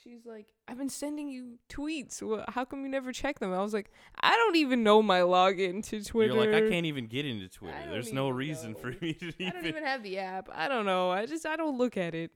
[0.04, 2.22] She's like, I've been sending you tweets.
[2.22, 3.52] Well, how come you never check them?
[3.52, 6.36] I was like, I don't even know my login to Twitter.
[6.36, 7.78] You're like, I can't even get into Twitter.
[7.90, 8.80] There's no reason know.
[8.80, 9.48] for me to Even...
[9.48, 9.84] I don't even.
[9.84, 10.50] have the app.
[10.54, 11.10] I don't know.
[11.10, 12.32] I just I don't look at it.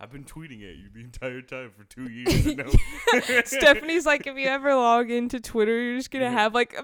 [0.00, 3.44] I've been tweeting at you the entire time for two years.
[3.48, 6.74] Stephanie's like, if you ever log into Twitter, you're just gonna have like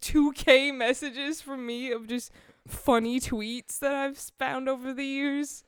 [0.00, 2.32] two k messages from me of just
[2.66, 5.64] funny tweets that I've found over the years.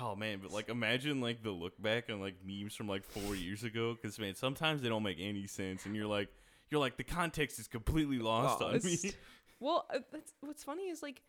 [0.00, 3.34] Oh man, but like imagine like the look back on like memes from like four
[3.34, 6.28] years ago, because man, sometimes they don't make any sense, and you're like,
[6.70, 8.98] you're like the context is completely lost on me.
[9.60, 11.22] Well, uh, that's what's funny is like,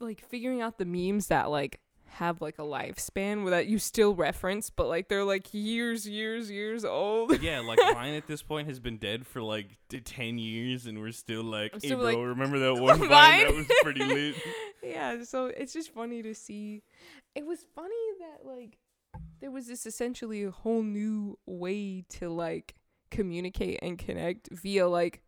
[0.00, 4.14] like figuring out the memes that like have like a lifespan where that you still
[4.14, 7.40] reference, but like they're like years, years, years old.
[7.42, 10.98] yeah, like Vine at this point has been dead for like t- ten years, and
[10.98, 13.08] we're still like, I'm hey still bro, like, remember that one Vine?
[13.46, 14.36] that was pretty lit?
[14.82, 16.82] yeah, so it's just funny to see.
[17.34, 18.78] It was funny that like
[19.40, 22.74] there was this essentially a whole new way to like
[23.10, 25.22] communicate and connect via like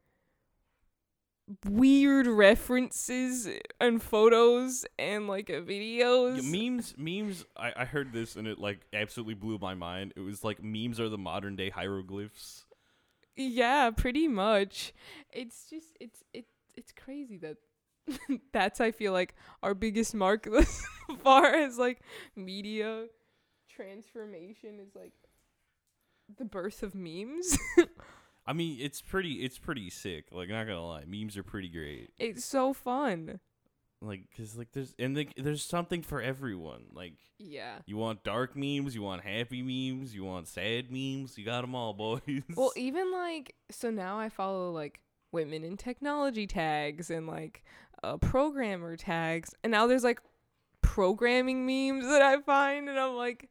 [1.65, 3.49] weird references
[3.81, 6.43] and photos and like videos.
[6.43, 7.45] Yeah, memes, memes.
[7.57, 10.13] I, I heard this and it like absolutely blew my mind.
[10.17, 12.65] It was like memes are the modern day hieroglyphs.
[13.37, 14.93] Yeah, pretty much.
[15.33, 17.57] It's just it's it it's crazy that
[18.53, 20.83] that's I feel like our biggest mark as
[21.23, 22.01] far as like
[22.37, 23.07] media
[23.69, 25.13] transformation is like
[26.37, 27.57] the birth of memes.
[28.49, 30.25] I mean, it's pretty, it's pretty sick.
[30.33, 32.11] Like, not gonna lie, memes are pretty great.
[32.19, 33.41] it's so fun.
[34.01, 36.85] Like, cause like there's and like, there's something for everyone.
[36.95, 37.79] Like, Yeah.
[37.85, 41.37] you want dark memes, you want happy memes, you want sad memes.
[41.37, 42.21] You got them all, boys.
[42.57, 47.65] Well, even like so now I follow like women in technology tags and like
[48.03, 50.21] uh, programmer tags, and now there's like
[50.81, 53.51] programming memes that I find, and I'm like,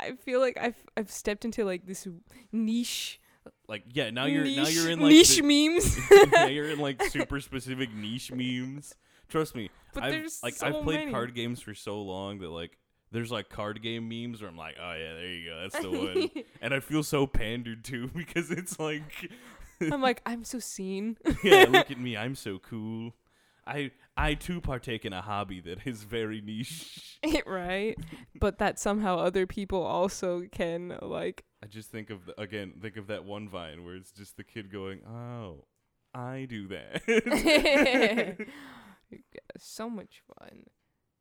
[0.00, 2.08] I feel like I've I've stepped into like this
[2.50, 3.20] niche
[3.68, 5.98] like, yeah, now you're niche, now you're in like niche the- memes.
[6.32, 8.94] now you're in like super specific niche memes.
[9.28, 11.10] Trust me, But I've there's like so I've played many.
[11.12, 12.78] card games for so long that like
[13.10, 15.90] there's like card game memes where I'm like, oh yeah, there you go, that's the
[15.90, 16.30] one.
[16.62, 19.02] and I feel so pandered to because it's like,
[19.80, 21.16] I'm like I'm so seen.
[21.42, 23.14] yeah, look at me, I'm so cool.
[23.66, 27.18] I I too partake in a hobby that is very niche.
[27.46, 27.96] right?
[28.38, 32.96] But that somehow other people also can like I just think of the, again, think
[32.96, 35.64] of that one vine where it's just the kid going, "Oh,
[36.14, 38.46] I do that."
[39.58, 40.64] so much fun.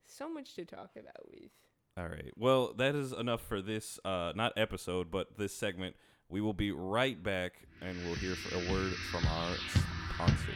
[0.05, 1.49] So much to talk about with.
[1.97, 2.31] All right.
[2.35, 5.95] Well, that is enough for this uh not episode, but this segment.
[6.27, 9.55] We will be right back and we'll hear for a word from our
[10.15, 10.55] sponsors.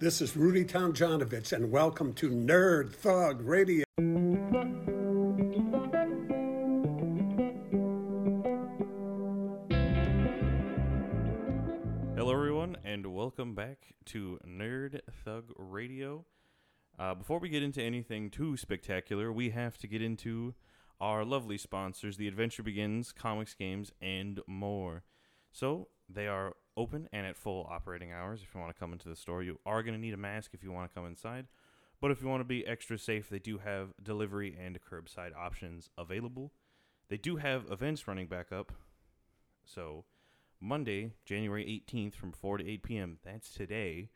[0.00, 3.84] This is Rudy Tomjanovich, and welcome to Nerd Thug Radio.
[12.16, 16.24] Hello, everyone, and welcome back to Nerd Thug Radio.
[16.98, 20.54] Uh, before we get into anything too spectacular, we have to get into
[20.98, 25.02] our lovely sponsors, The Adventure Begins, Comics, Games, and more.
[25.52, 28.40] So, they are open and at full operating hours.
[28.42, 30.52] If you want to come into the store, you are going to need a mask
[30.54, 31.46] if you want to come inside.
[32.00, 35.90] But if you want to be extra safe, they do have delivery and curbside options
[35.98, 36.52] available.
[37.08, 38.72] They do have events running back up.
[39.62, 40.04] So,
[40.58, 43.18] Monday, January 18th from 4 to 8 p.m.
[43.22, 44.08] That's today.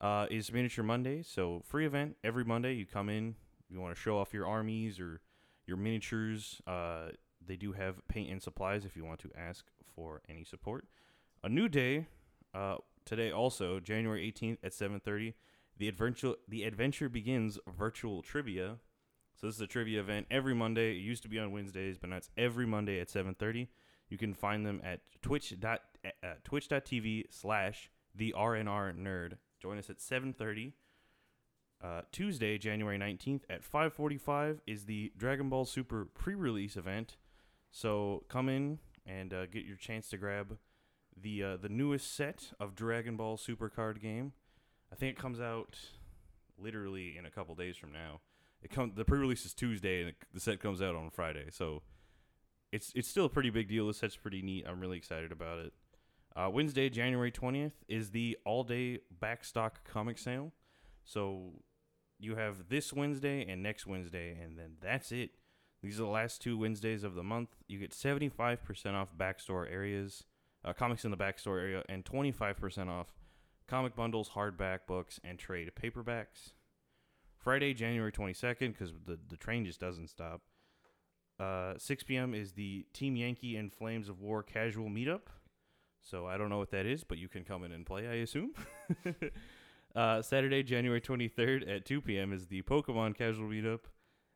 [0.00, 1.22] Uh, is Miniature Monday.
[1.22, 2.72] So, free event every Monday.
[2.74, 3.36] You come in,
[3.68, 5.20] you want to show off your armies or
[5.66, 6.60] your miniatures.
[6.66, 7.10] Uh,
[7.46, 10.86] they do have paint and supplies if you want to ask for any support.
[11.42, 12.06] A new day
[12.52, 12.76] uh,
[13.06, 15.34] today also, January 18th at 7:30.
[15.78, 18.76] The adventure the adventure begins virtual trivia.
[19.34, 20.90] So this is a trivia event every Monday.
[20.90, 23.68] It used to be on Wednesdays, but now it's every Monday at 7:30.
[24.10, 29.38] You can find them at twitch dot uh, twitch.tv slash the RNR nerd.
[29.60, 30.74] Join us at 7:30.
[31.82, 37.16] Uh, Tuesday, January 19th at 5:45 is the Dragon Ball Super pre-release event.
[37.70, 40.58] So come in and uh, get your chance to grab
[41.22, 44.32] the uh, the newest set of Dragon Ball Super card game.
[44.92, 45.78] I think it comes out
[46.58, 48.20] literally in a couple days from now.
[48.62, 51.46] it come the pre-release is Tuesday and it, the set comes out on Friday.
[51.50, 51.82] So
[52.72, 53.86] it's it's still a pretty big deal.
[53.86, 54.66] The set's pretty neat.
[54.68, 55.72] I'm really excited about it.
[56.36, 60.52] Uh, Wednesday, January 20th, is the all-day backstock comic sale.
[61.04, 61.54] So
[62.20, 65.30] you have this Wednesday and next Wednesday, and then that's it.
[65.82, 67.48] These are the last two Wednesdays of the month.
[67.66, 68.58] You get 75%
[68.94, 70.24] off backstore areas,
[70.64, 73.08] uh, comics in the backstore area, and 25% off
[73.68, 76.52] comic bundles, hardback books, and trade paperbacks.
[77.38, 80.42] Friday, January 22nd, because the, the train just doesn't stop.
[81.38, 82.34] Uh, 6 p.m.
[82.34, 85.28] is the Team Yankee and Flames of War casual meetup.
[86.02, 88.14] So I don't know what that is, but you can come in and play, I
[88.16, 88.52] assume.
[89.94, 92.32] uh, Saturday, January 23rd at 2 p.m.
[92.32, 93.80] is the Pokemon casual meetup.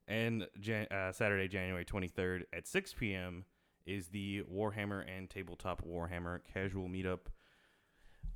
[0.07, 3.45] And Jan- uh, Saturday, January 23rd at 6 p.m.
[3.87, 7.27] is the Warhammer and Tabletop Warhammer casual meetup.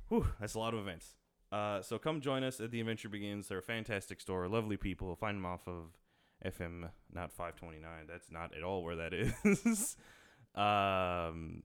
[0.09, 1.15] Whew, that's a lot of events.
[1.51, 3.47] Uh, so come join us at the adventure begins.
[3.47, 5.15] They're a fantastic store, lovely people.
[5.15, 5.97] Find them off of
[6.45, 8.05] FM not 529.
[8.07, 9.13] That's not at all where that
[9.45, 9.97] is.
[10.55, 11.63] um,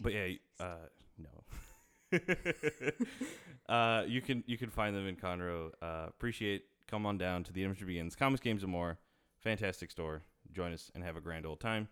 [0.00, 0.28] but yeah,
[0.60, 0.88] uh,
[1.18, 1.44] no.
[3.68, 5.70] uh, you can you can find them in Conroe.
[5.82, 6.64] Uh, appreciate.
[6.86, 8.16] Come on down to the adventure begins.
[8.16, 8.98] Comics, games, and more.
[9.40, 10.22] Fantastic store.
[10.52, 11.88] Join us and have a grand old time.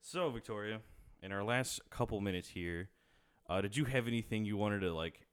[0.00, 0.80] So Victoria,
[1.22, 2.88] in our last couple minutes here,
[3.48, 5.26] uh, did you have anything you wanted to like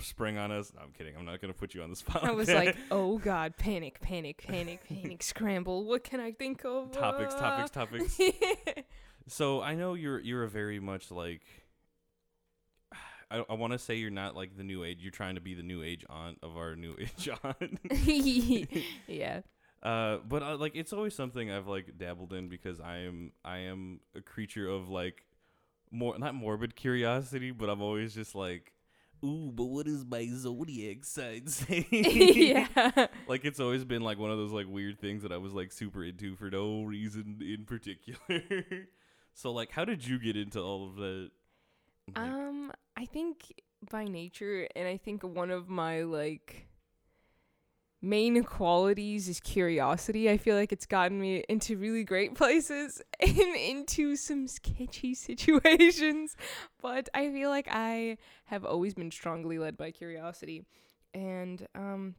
[0.00, 0.72] spring on us?
[0.74, 1.14] No, I'm kidding.
[1.16, 2.24] I'm not gonna put you on the spot.
[2.24, 5.84] I was like, oh god, panic, panic, panic, panic, scramble.
[5.84, 6.90] What can I think of?
[6.92, 8.18] topics, topics, topics.
[9.30, 11.42] So I know you're you're a very much like
[13.30, 15.00] I, I want to say you're not like the new age.
[15.02, 17.78] You're trying to be the new age aunt of our new age aunt.
[19.06, 19.40] yeah.
[19.82, 23.58] Uh, but uh, like it's always something I've like dabbled in because I am I
[23.58, 25.24] am a creature of like
[25.90, 28.72] more not morbid curiosity, but I'm always just like,
[29.24, 31.86] ooh, but what is my zodiac sign saying?
[31.92, 33.06] yeah.
[33.28, 35.72] like it's always been like one of those like weird things that I was like
[35.72, 38.64] super into for no reason in particular.
[39.34, 41.30] so like, how did you get into all of that?
[42.16, 43.52] Like, Um, I think
[43.90, 46.67] by nature, and I think one of my like
[48.00, 50.30] main qualities is curiosity.
[50.30, 56.36] I feel like it's gotten me into really great places and into some sketchy situations,
[56.80, 60.64] but I feel like I have always been strongly led by curiosity,
[61.12, 62.14] and um,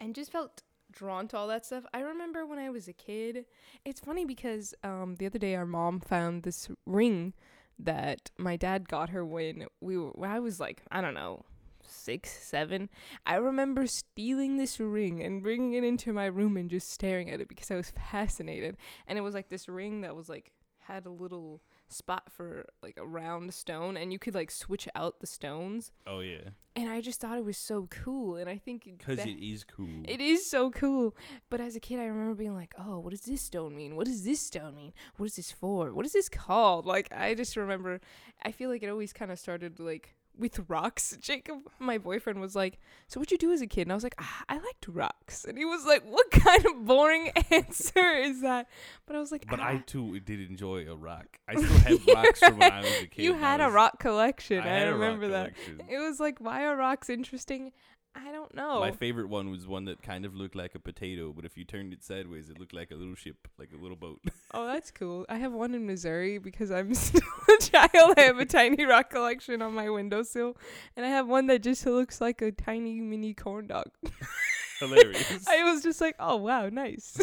[0.00, 1.84] and just felt drawn to all that stuff.
[1.92, 3.44] I remember when I was a kid.
[3.84, 7.34] It's funny because um the other day our mom found this ring
[7.78, 11.44] that my dad got her when we were when I was like I don't know
[11.88, 12.88] six seven
[13.24, 17.40] I remember stealing this ring and bringing it into my room and just staring at
[17.40, 18.76] it because I was fascinated
[19.06, 22.96] and it was like this ring that was like had a little spot for like
[22.96, 27.00] a round stone and you could like switch out the stones oh yeah, and I
[27.00, 30.02] just thought it was so cool and I think because it is cool.
[30.06, 31.16] it is so cool.
[31.48, 33.96] But as a kid, I remember being like, oh, what does this stone mean?
[33.96, 34.92] What does this stone mean?
[35.16, 35.94] What is this for?
[35.94, 36.84] What is this called?
[36.84, 38.00] Like, I just remember,
[38.44, 41.16] I feel like it always kind of started like with rocks.
[41.20, 42.78] Jacob, my boyfriend, was like,
[43.08, 43.82] so what'd you do as a kid?
[43.82, 45.44] And I was like, ah, I liked rocks.
[45.44, 48.68] And he was like, what kind of boring answer is that?
[49.06, 49.68] But I was like, But ah.
[49.68, 51.38] I too did enjoy a rock.
[51.48, 53.22] I still have rocks from when I was a kid.
[53.24, 54.60] you had I a was- rock collection.
[54.60, 55.54] I, rock remember that.
[55.54, 55.82] collection.
[55.88, 57.72] It was like, why are rocks interesting?
[58.16, 58.80] I don't know.
[58.80, 61.64] My favorite one was one that kind of looked like a potato, but if you
[61.64, 64.20] turned it sideways, it looked like a little ship, like a little boat.
[64.54, 65.26] Oh, that's cool.
[65.28, 68.14] I have one in Missouri because I'm still a child.
[68.16, 70.56] I have a tiny rock collection on my windowsill,
[70.96, 73.90] and I have one that just looks like a tiny mini corn dog.
[74.78, 75.46] Hilarious.
[75.46, 77.18] I was just like, oh wow, nice.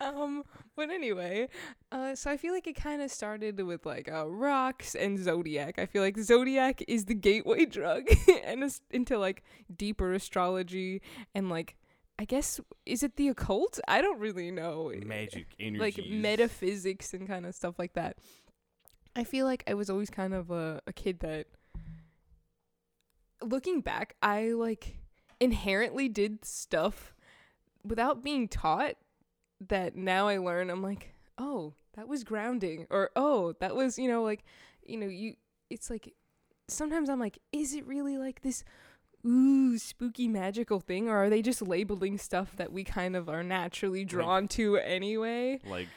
[0.00, 0.44] um,
[0.76, 1.48] but anyway,
[1.92, 5.78] uh, so I feel like it kind of started with like uh, rocks and zodiac.
[5.78, 8.04] I feel like zodiac is the gateway drug,
[8.44, 9.42] and it's into like
[9.74, 11.02] deeper astrology
[11.34, 11.76] and like.
[12.16, 13.80] I guess is it the occult?
[13.88, 14.92] I don't really know.
[15.04, 15.80] Magic energy.
[15.80, 18.18] like metaphysics and kind of stuff like that.
[19.16, 21.48] I feel like I was always kind of a, a kid that
[23.42, 24.98] looking back, I like
[25.40, 27.14] inherently did stuff
[27.84, 28.94] without being taught
[29.68, 34.08] that now I learn I'm like, "Oh, that was grounding." Or, "Oh, that was, you
[34.08, 34.44] know, like,
[34.84, 35.34] you know, you
[35.70, 36.14] it's like
[36.68, 38.64] sometimes I'm like, "Is it really like this
[39.26, 43.42] ooh, spooky magical thing or are they just labeling stuff that we kind of are
[43.42, 45.88] naturally drawn to anyway?" like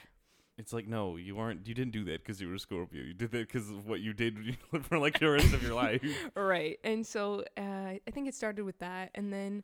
[0.58, 3.14] it's like no you aren't you didn't do that because you were a scorpio you
[3.14, 6.02] did that because of what you did for like the rest of your life
[6.36, 9.64] right and so uh, i think it started with that and then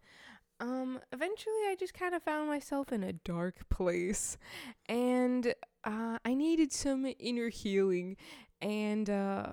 [0.60, 4.38] um eventually i just kind of found myself in a dark place
[4.88, 8.16] and uh, i needed some inner healing
[8.62, 9.48] and uh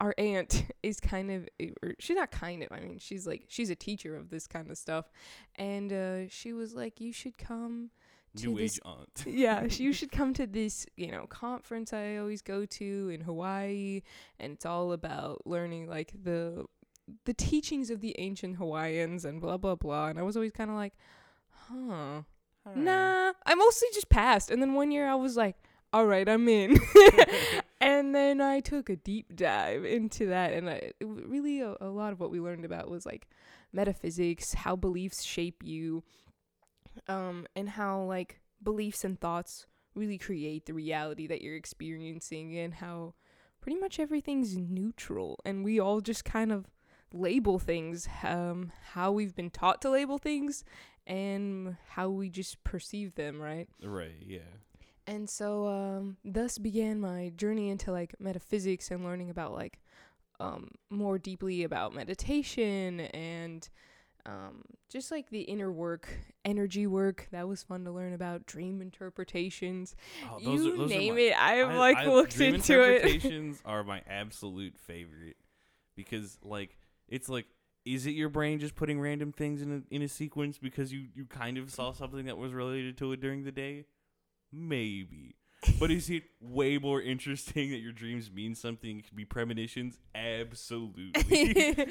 [0.00, 1.48] our aunt is kind of
[1.82, 4.70] or she's not kind of i mean she's like she's a teacher of this kind
[4.70, 5.10] of stuff
[5.56, 7.90] and uh she was like you should come
[8.36, 9.24] to New this age aunt.
[9.26, 14.02] yeah, you should come to this, you know, conference I always go to in Hawaii,
[14.38, 16.64] and it's all about learning like the
[17.24, 20.08] the teachings of the ancient Hawaiians and blah blah blah.
[20.08, 20.94] And I was always kind of like,
[21.50, 22.22] huh,
[22.74, 23.32] nah.
[23.46, 25.56] I mostly just passed, and then one year I was like,
[25.92, 26.78] all right, I'm in.
[27.80, 31.88] and then I took a deep dive into that, and I, it really a, a
[31.88, 33.28] lot of what we learned about was like
[33.72, 36.02] metaphysics, how beliefs shape you,
[37.08, 42.74] um, and how like beliefs and thoughts really create the reality that you're experiencing, and
[42.74, 43.14] how
[43.60, 46.66] pretty much everything's neutral, and we all just kind of
[47.12, 50.64] label things, um, how we've been taught to label things,
[51.06, 53.68] and how we just perceive them, right?
[53.82, 54.14] Right.
[54.24, 54.40] Yeah.
[55.06, 59.80] And so um thus began my journey into like metaphysics and learning about like
[60.38, 63.68] um more deeply about meditation and
[64.24, 66.08] um just like the inner work,
[66.44, 67.26] energy work.
[67.32, 69.96] That was fun to learn about dream interpretations.
[70.30, 71.34] Oh, those you are, those name are my, it.
[71.40, 72.96] I've I- like I- looked into it.
[73.04, 75.36] interpretations are my absolute favorite
[75.96, 76.76] because like
[77.10, 77.46] it's like
[77.84, 81.06] is it your brain just putting random things in a in a sequence because you
[81.14, 83.86] you kind of saw something that was related to it during the day?
[84.52, 85.36] Maybe.
[85.78, 88.98] But is it way more interesting that your dreams mean something?
[88.98, 89.98] It could be premonitions?
[90.14, 91.12] Absolutely.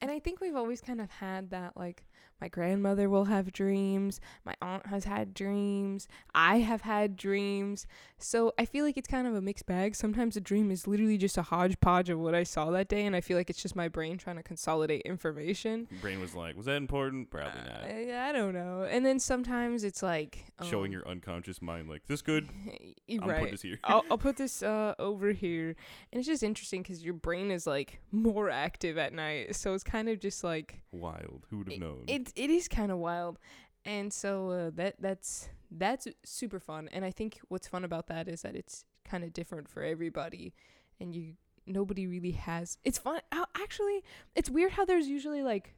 [0.00, 2.04] and I think we've always kind of had that like
[2.44, 7.86] my grandmother will have dreams, my aunt has had dreams, I have had dreams.
[8.18, 9.96] So I feel like it's kind of a mixed bag.
[9.96, 13.16] Sometimes a dream is literally just a hodgepodge of what I saw that day and
[13.16, 15.88] I feel like it's just my brain trying to consolidate information.
[16.02, 17.30] Brain was like, was that important?
[17.30, 17.84] Probably not.
[17.84, 18.86] I, I don't know.
[18.90, 22.50] And then sometimes it's like Showing um, your unconscious mind like this good.
[23.22, 23.40] right.
[23.40, 23.80] put this here.
[23.84, 25.76] I'll, I'll put this uh, over here.
[26.12, 29.56] And it's just interesting because your brain is like more active at night.
[29.56, 31.46] So it's kind of just like Wild.
[31.50, 32.04] Who would have known?
[32.06, 33.38] it it is kind of wild.
[33.84, 36.88] And so uh, that that's that's super fun.
[36.92, 40.54] And I think what's fun about that is that it's kind of different for everybody
[40.98, 41.34] and you
[41.66, 43.20] nobody really has it's fun
[43.60, 44.02] actually
[44.34, 45.74] it's weird how there's usually like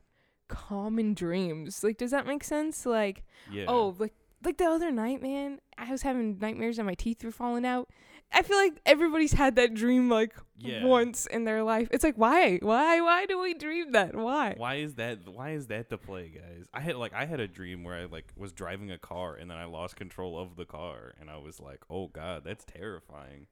[0.49, 3.65] common dreams like does that make sense like yeah.
[3.67, 7.33] Oh, like like the other night, man, I was having nightmares and my teeth were
[7.33, 7.91] falling out.
[8.33, 10.85] I feel like everybody's had that dream like Yeah.
[10.85, 11.89] once in their life.
[11.91, 12.59] It's like why?
[12.61, 13.01] Why?
[13.01, 14.15] Why do we dream that?
[14.15, 14.55] Why?
[14.57, 15.29] Why is that?
[15.29, 16.67] Why is that the play, guys?
[16.75, 19.51] I had like I had a dream where I like was driving a car and
[19.51, 23.47] then I lost control of the car and I was like, oh god, that's terrifying.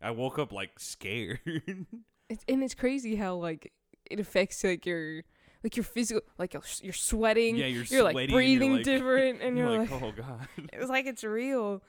[0.00, 1.40] I woke up like scared.
[2.30, 3.72] It's, and it's crazy how like
[4.08, 5.22] it affects like your
[5.64, 7.56] like your physical like you're, sweating.
[7.56, 10.46] yeah, you're, you're like breathing you're, like, different, and you're, you're, like, like, oh god.
[10.72, 11.82] it was like it's real.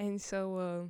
[0.00, 0.86] And so, uh,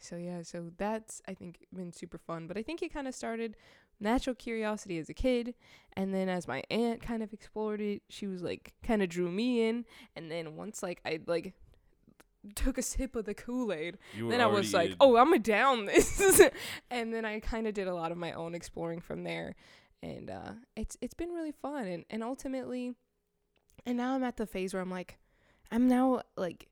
[0.00, 2.46] so yeah, so that's I think been super fun.
[2.46, 3.56] But I think it kind of started
[4.00, 5.54] natural curiosity as a kid,
[5.96, 9.30] and then as my aunt kind of explored it, she was like kind of drew
[9.30, 9.84] me in,
[10.16, 11.54] and then once like I like
[12.54, 13.98] took a sip of the Kool Aid,
[14.30, 16.40] then I was like, in- oh, I'm gonna down this,
[16.90, 19.56] and then I kind of did a lot of my own exploring from there,
[20.02, 22.94] and uh, it's it's been really fun, and and ultimately,
[23.84, 25.18] and now I'm at the phase where I'm like,
[25.72, 26.68] I'm now like,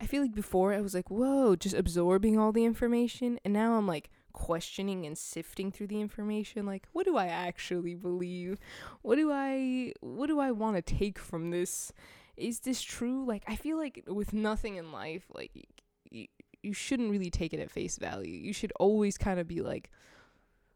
[0.00, 3.74] I feel like before I was like, whoa, just absorbing all the information, and now
[3.74, 8.58] I'm like questioning and sifting through the information like what do i actually believe
[9.02, 11.92] what do i what do i want to take from this
[12.36, 15.50] is this true like i feel like with nothing in life like
[16.12, 16.26] you,
[16.62, 18.32] you shouldn't really take it at face value.
[18.38, 19.90] You should always kind of be like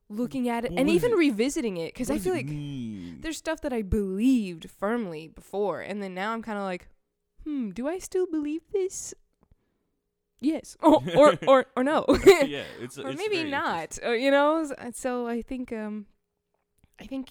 [0.09, 3.19] looking at it What and even it- revisiting it because I feel like mean?
[3.21, 6.89] there's stuff that I believed firmly before, and then now I'm kind of like,
[7.45, 9.15] hmm, do I still believe this?
[10.41, 13.99] Yes, or or or, or no, yeah, it's or it's maybe not.
[14.05, 16.07] Uh, you know, so I think um,
[17.01, 17.29] I think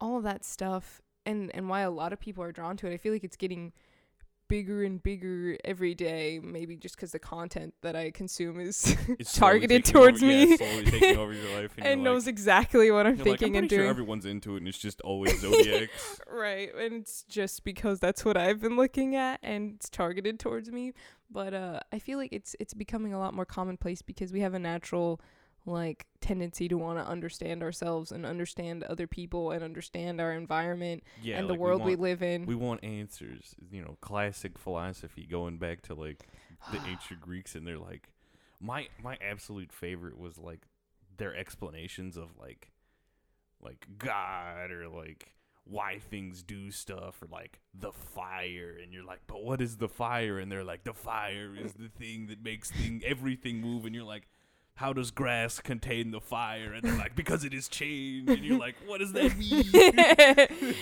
[0.00, 2.94] all of that stuff and and why a lot of people are drawn to it.
[2.94, 3.72] I feel like it's getting
[4.48, 6.40] bigger and bigger every day.
[6.42, 8.96] Maybe just because the content that I consume is
[9.34, 13.16] targeted over- towards yeah, me over your life, and, and knows like, exactly what I'm
[13.16, 13.90] you're like, thinking I'm and sure doing.
[13.90, 16.20] everyone's into it, and it's just always zodiacs.
[16.30, 20.70] right and it's just because that's what i've been looking at and it's targeted towards
[20.70, 20.92] me
[21.30, 24.54] but uh i feel like it's it's becoming a lot more commonplace because we have
[24.54, 25.20] a natural
[25.68, 31.02] like tendency to want to understand ourselves and understand other people and understand our environment
[31.22, 33.54] yeah, and like, the world we, want, live in We want answers.
[33.70, 36.26] You know, classic philosophy going back to like
[36.72, 38.08] the ancient Greeks, and they're like,
[38.60, 40.66] my my absolute favorite was like
[41.16, 42.70] their explanations of like
[43.60, 49.20] like God or like why things do stuff or like the fire and you're like
[49.26, 52.70] but what is the fire and they're like the fire is the thing that makes
[52.70, 54.28] thing everything move and you're like
[54.78, 56.72] how does grass contain the fire?
[56.72, 58.30] And they're like, because it is change.
[58.30, 59.36] And you're like, what does that
[60.56, 60.76] mean?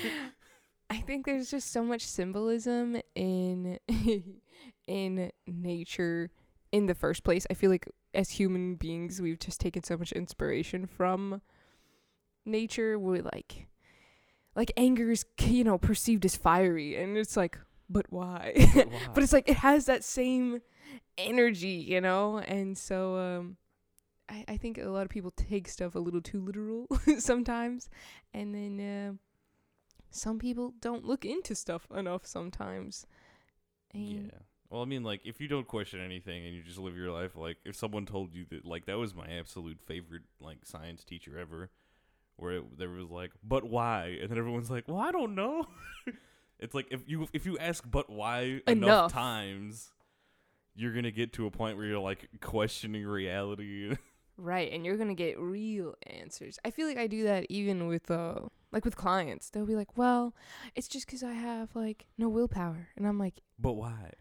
[0.90, 3.78] I think there's just so much symbolism in
[4.86, 6.30] in nature
[6.72, 7.46] in the first place.
[7.48, 11.40] I feel like as human beings, we've just taken so much inspiration from
[12.44, 12.98] nature.
[12.98, 13.66] We're like,
[14.54, 18.52] like anger is you know perceived as fiery, and it's like, but why?
[19.14, 20.60] but it's like it has that same
[21.16, 22.38] energy, you know.
[22.38, 23.56] And so, um,
[24.28, 26.86] I I think a lot of people take stuff a little too literal
[27.18, 27.88] sometimes,
[28.32, 28.80] and then.
[28.80, 29.12] Uh,
[30.10, 33.06] some people don't look into stuff enough sometimes.
[33.92, 34.38] And Yeah.
[34.70, 37.36] Well, I mean, like, if you don't question anything and you just live your life,
[37.36, 41.38] like, if someone told you that, like, that was my absolute favorite, like, science teacher
[41.38, 41.70] ever,
[42.36, 44.18] where it, there was like, but why?
[44.20, 45.66] And then everyone's like, well, I don't know.
[46.58, 49.12] it's like if you if you ask but why enough, Enough.
[49.12, 49.90] times,
[50.74, 53.96] you're gonna get to a point where you're like questioning reality.
[54.38, 56.58] Right, and you're gonna get real answers.
[56.64, 59.48] I feel like I do that even with uh like with clients.
[59.48, 60.34] They'll be like, "Well,
[60.74, 64.12] it's just 'cause I have like no willpower," and I'm like, but why?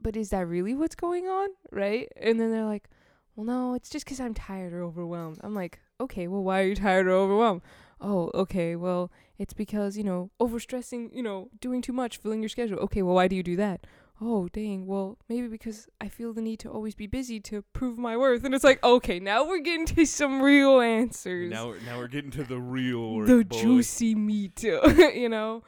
[0.00, 2.12] "But is that really what's going on?" Right?
[2.16, 2.90] And then they're like,
[3.36, 6.66] "Well, no, it's just 'cause I'm tired or overwhelmed." I'm like, "Okay, well, why are
[6.68, 7.62] you tired or overwhelmed?"
[8.00, 12.48] Oh, okay, well, it's because you know overstressing, you know, doing too much, filling your
[12.50, 12.78] schedule.
[12.80, 13.86] Okay, well, why do you do that?
[14.20, 14.86] Oh, dang.
[14.86, 18.44] Well, maybe because I feel the need to always be busy to prove my worth.
[18.44, 21.50] And it's like, okay, now we're getting to some real answers.
[21.50, 23.60] Now we're, now we're getting to the real the boy.
[23.60, 25.62] juicy meat, you know?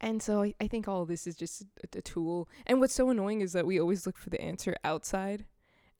[0.00, 2.48] And so I, I think all of this is just a, a tool.
[2.66, 5.46] And what's so annoying is that we always look for the answer outside.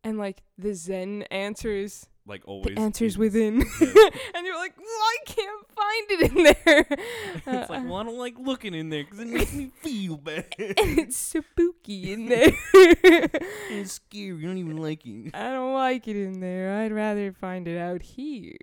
[0.05, 2.75] And like the Zen answers, like always.
[2.75, 3.61] the answers within.
[3.61, 3.87] Yeah.
[4.35, 6.87] and you're like, well, I can't find it in there.
[7.61, 10.47] it's like, well, I don't like looking in there because it makes me feel bad.
[10.59, 12.53] and it's spooky in there.
[12.65, 14.43] it's scary.
[14.43, 15.35] I don't even like it.
[15.35, 16.79] I don't like it in there.
[16.81, 18.57] I'd rather find it out here.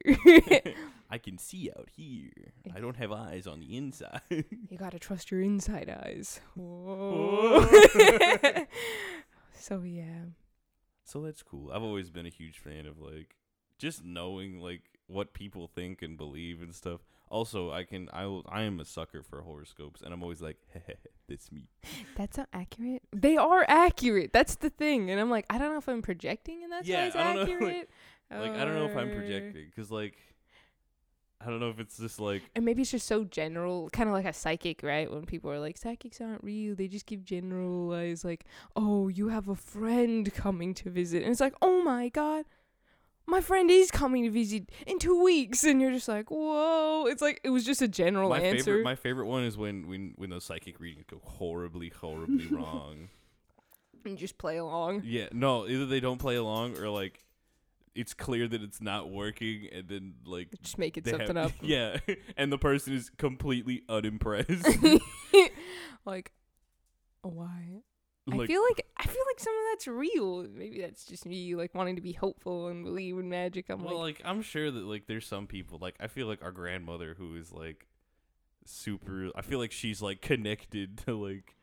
[1.11, 2.53] I can see out here.
[2.73, 4.21] I don't have eyes on the inside.
[4.29, 6.39] you gotta trust your inside eyes.
[6.55, 7.65] Whoa.
[7.65, 7.65] Oh.
[7.65, 8.65] Whoa.
[9.53, 10.25] so yeah.
[11.03, 11.71] so that's cool.
[11.71, 13.35] I've always been a huge fan of like
[13.79, 17.01] just knowing like what people think and believe and stuff.
[17.31, 20.57] Also, I can I will, I am a sucker for horoscopes, and I'm always like,
[21.29, 21.67] that's me.
[22.15, 23.01] That's not accurate.
[23.15, 24.33] They are accurate.
[24.33, 25.09] That's the thing.
[25.11, 27.33] And I'm like, I don't know if I'm projecting and that's Yeah, why it's I
[27.33, 27.89] don't know, like- accurate.
[28.31, 30.15] Like I don't know if I'm projecting because like
[31.41, 34.13] I don't know if it's just like And maybe it's just so general, kind of
[34.13, 35.09] like a psychic, right?
[35.09, 36.75] When people are like, psychics aren't real.
[36.75, 38.43] They just give generalized, like,
[38.75, 41.23] oh, you have a friend coming to visit.
[41.23, 42.43] And it's like, oh my God,
[43.29, 45.63] my friend is coming to visit in two weeks.
[45.63, 47.05] And you're just like, whoa.
[47.07, 48.63] It's like, it was just a general my answer.
[48.65, 48.83] favorite.
[48.83, 53.09] My favorite one is when when when those psychic readings go horribly, horribly wrong.
[54.05, 55.03] and just play along.
[55.05, 57.23] Yeah, no, either they don't play along or like
[57.95, 61.51] it's clear that it's not working, and then like Just making they something have, up.
[61.61, 61.97] Yeah,
[62.37, 64.65] and the person is completely unimpressed.
[66.05, 66.31] like,
[67.21, 67.81] why?
[68.33, 70.45] I feel like I feel like some of that's real.
[70.51, 73.65] Maybe that's just me like wanting to be hopeful and believe in magic.
[73.69, 76.43] I'm well, like, like I'm sure that like there's some people like I feel like
[76.43, 77.87] our grandmother who is like
[78.65, 79.29] super.
[79.35, 81.55] I feel like she's like connected to like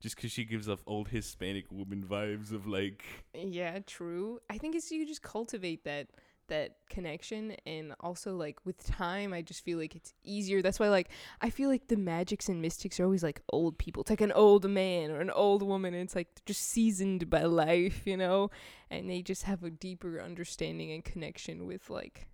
[0.00, 3.04] just because she gives off old Hispanic woman vibes of like
[3.34, 4.40] yeah, true.
[4.48, 6.08] I think it's you just cultivate that
[6.48, 10.62] that connection and also like with time I just feel like it's easier.
[10.62, 14.02] That's why like I feel like the magics and mystics are always like old people.
[14.02, 17.44] It's like an old man or an old woman and it's like just seasoned by
[17.44, 18.50] life, you know?
[18.90, 22.28] And they just have a deeper understanding and connection with like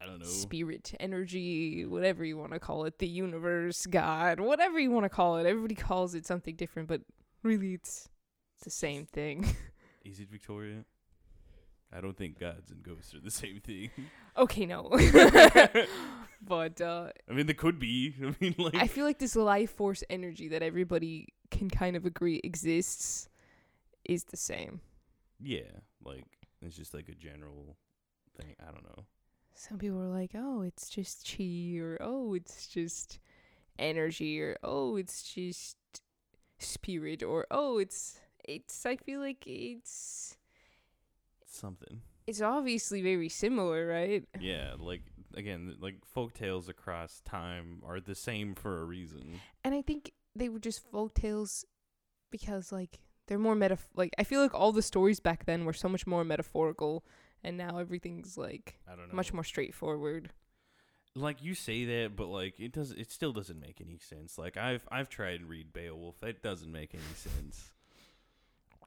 [0.00, 0.26] I don't know.
[0.26, 5.08] spirit, energy, whatever you want to call it, the universe, God, whatever you want to
[5.08, 5.46] call it.
[5.46, 7.02] Everybody calls it something different, but
[7.42, 8.08] really it's
[8.56, 9.44] it's the same thing.
[10.04, 10.84] Is it Victoria?
[11.94, 13.90] I don't think gods and ghosts are the same thing.
[14.36, 14.90] okay, no.
[16.42, 18.14] but uh I mean, they could be.
[18.22, 22.06] I mean, like I feel like this life force energy that everybody can kind of
[22.06, 23.28] agree exists
[24.04, 24.80] is the same.
[25.40, 26.24] yeah, like
[26.60, 27.76] it's just like a general
[28.36, 28.54] thing.
[28.60, 29.04] I don't know.
[29.54, 33.18] Some people are like, "Oh, it's just chi," or "Oh, it's just
[33.78, 35.76] energy," or "Oh, it's just
[36.58, 40.36] spirit," or "Oh, it's it's." I feel like it's
[41.62, 42.02] Something.
[42.26, 44.24] it's obviously very similar, right?
[44.38, 45.02] Yeah, like
[45.34, 49.40] again, like folk tales across time are the same for a reason.
[49.64, 51.64] And I think they were just folk tales
[52.30, 52.98] because like
[53.28, 53.78] they're more meta.
[53.94, 57.04] Like I feel like all the stories back then were so much more metaphorical,
[57.44, 59.14] and now everything's like I don't know.
[59.14, 60.30] much more straightforward.
[61.14, 62.90] like you say that, but like it does.
[62.90, 64.36] It still doesn't make any sense.
[64.36, 66.22] Like I've I've tried to read Beowulf.
[66.24, 67.70] It doesn't make any sense.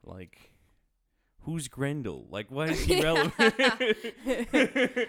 [0.04, 0.52] Like,
[1.46, 2.26] who's Grendel?
[2.30, 3.54] Like, why is he relevant?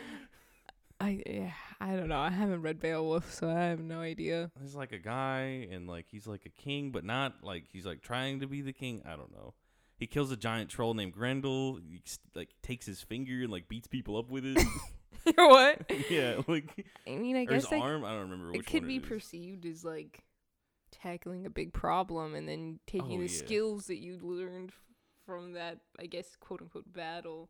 [0.99, 2.19] I yeah, I don't know.
[2.19, 4.49] I haven't read Beowulf, so I have no idea.
[4.61, 8.01] he's like a guy, and like he's like a king, but not like he's like
[8.01, 9.03] trying to be the king.
[9.05, 9.53] I don't know.
[9.99, 11.79] He kills a giant troll named Grendel.
[11.87, 12.01] He
[12.33, 14.57] like takes his finger and like beats people up with it.
[15.35, 15.91] what?
[16.09, 18.03] yeah, like I mean, I or his guess like, arm.
[18.03, 20.23] I don't remember which it could be it perceived as like
[20.91, 23.37] tackling a big problem and then taking Oh, the yeah.
[23.37, 24.71] skills that you learned
[25.27, 27.49] from that, I guess, quote unquote battle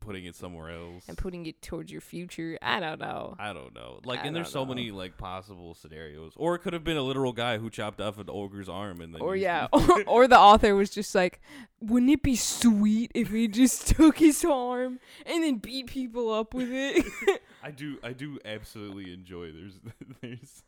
[0.00, 1.04] putting it somewhere else.
[1.08, 2.58] and putting it towards your future.
[2.62, 3.36] I don't know.
[3.38, 4.00] I don't know.
[4.04, 4.74] Like, I and there's so know.
[4.74, 6.32] many like possible scenarios.
[6.36, 9.14] Or it could have been a literal guy who chopped off an ogre's arm and
[9.14, 9.20] then.
[9.20, 11.40] Or yeah, or, or the author was just like,
[11.80, 16.54] wouldn't it be sweet if he just took his arm and then beat people up
[16.54, 17.04] with it?
[17.62, 17.98] I do.
[18.02, 19.52] I do absolutely enjoy.
[19.52, 19.80] There's
[20.20, 20.62] there's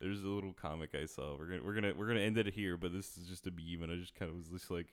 [0.00, 1.36] there's a little comic I saw.
[1.38, 3.82] We're gonna we're gonna we're gonna end it here, but this is just a meme,
[3.82, 4.86] and I just kind of was just like,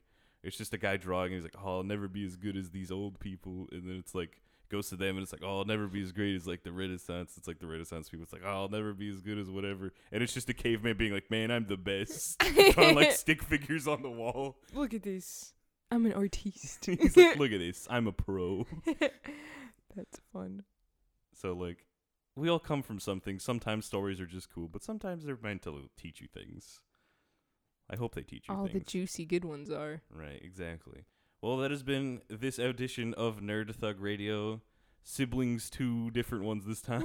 [0.44, 1.34] it's just a guy drawing.
[1.34, 3.98] And he's like, oh, I'll never be as good as these old people, and then
[3.98, 6.48] it's like goes to them, and it's like, oh, I'll never be as great as
[6.48, 7.36] like the Renaissance.
[7.38, 8.24] It's like the Renaissance people.
[8.24, 10.98] It's like, oh, I'll never be as good as whatever, and it's just a caveman
[10.98, 12.40] being like, man, I'm the best,
[12.72, 14.58] drawing like stick figures on the wall.
[14.74, 15.54] Look at this.
[15.92, 16.86] I'm an artiste.
[16.86, 18.66] he's like, look at this, I'm a pro.
[19.96, 20.64] That's fun.
[21.36, 21.86] So like,
[22.36, 23.38] we all come from something.
[23.38, 26.82] Sometimes stories are just cool, but sometimes they're meant to teach you things.
[27.90, 28.86] I hope they teach you All the things.
[28.86, 30.02] juicy good ones are.
[30.10, 31.04] right, exactly.
[31.42, 34.62] Well, that has been this edition of Nerd Thug Radio.
[35.04, 37.04] Siblings, two different ones this time.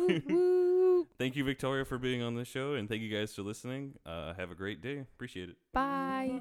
[1.18, 3.94] thank you, Victoria, for being on the show, and thank you guys for listening.
[4.06, 4.98] Uh, have a great day.
[5.00, 5.56] Appreciate it.
[5.72, 6.40] Bye.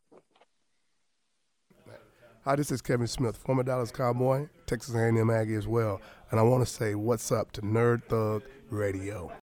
[2.43, 6.43] Hi, this is Kevin Smith, former Dallas Cowboy, Texas A&M Aggie as well, and I
[6.43, 9.31] want to say what's up to Nerd Thug Radio.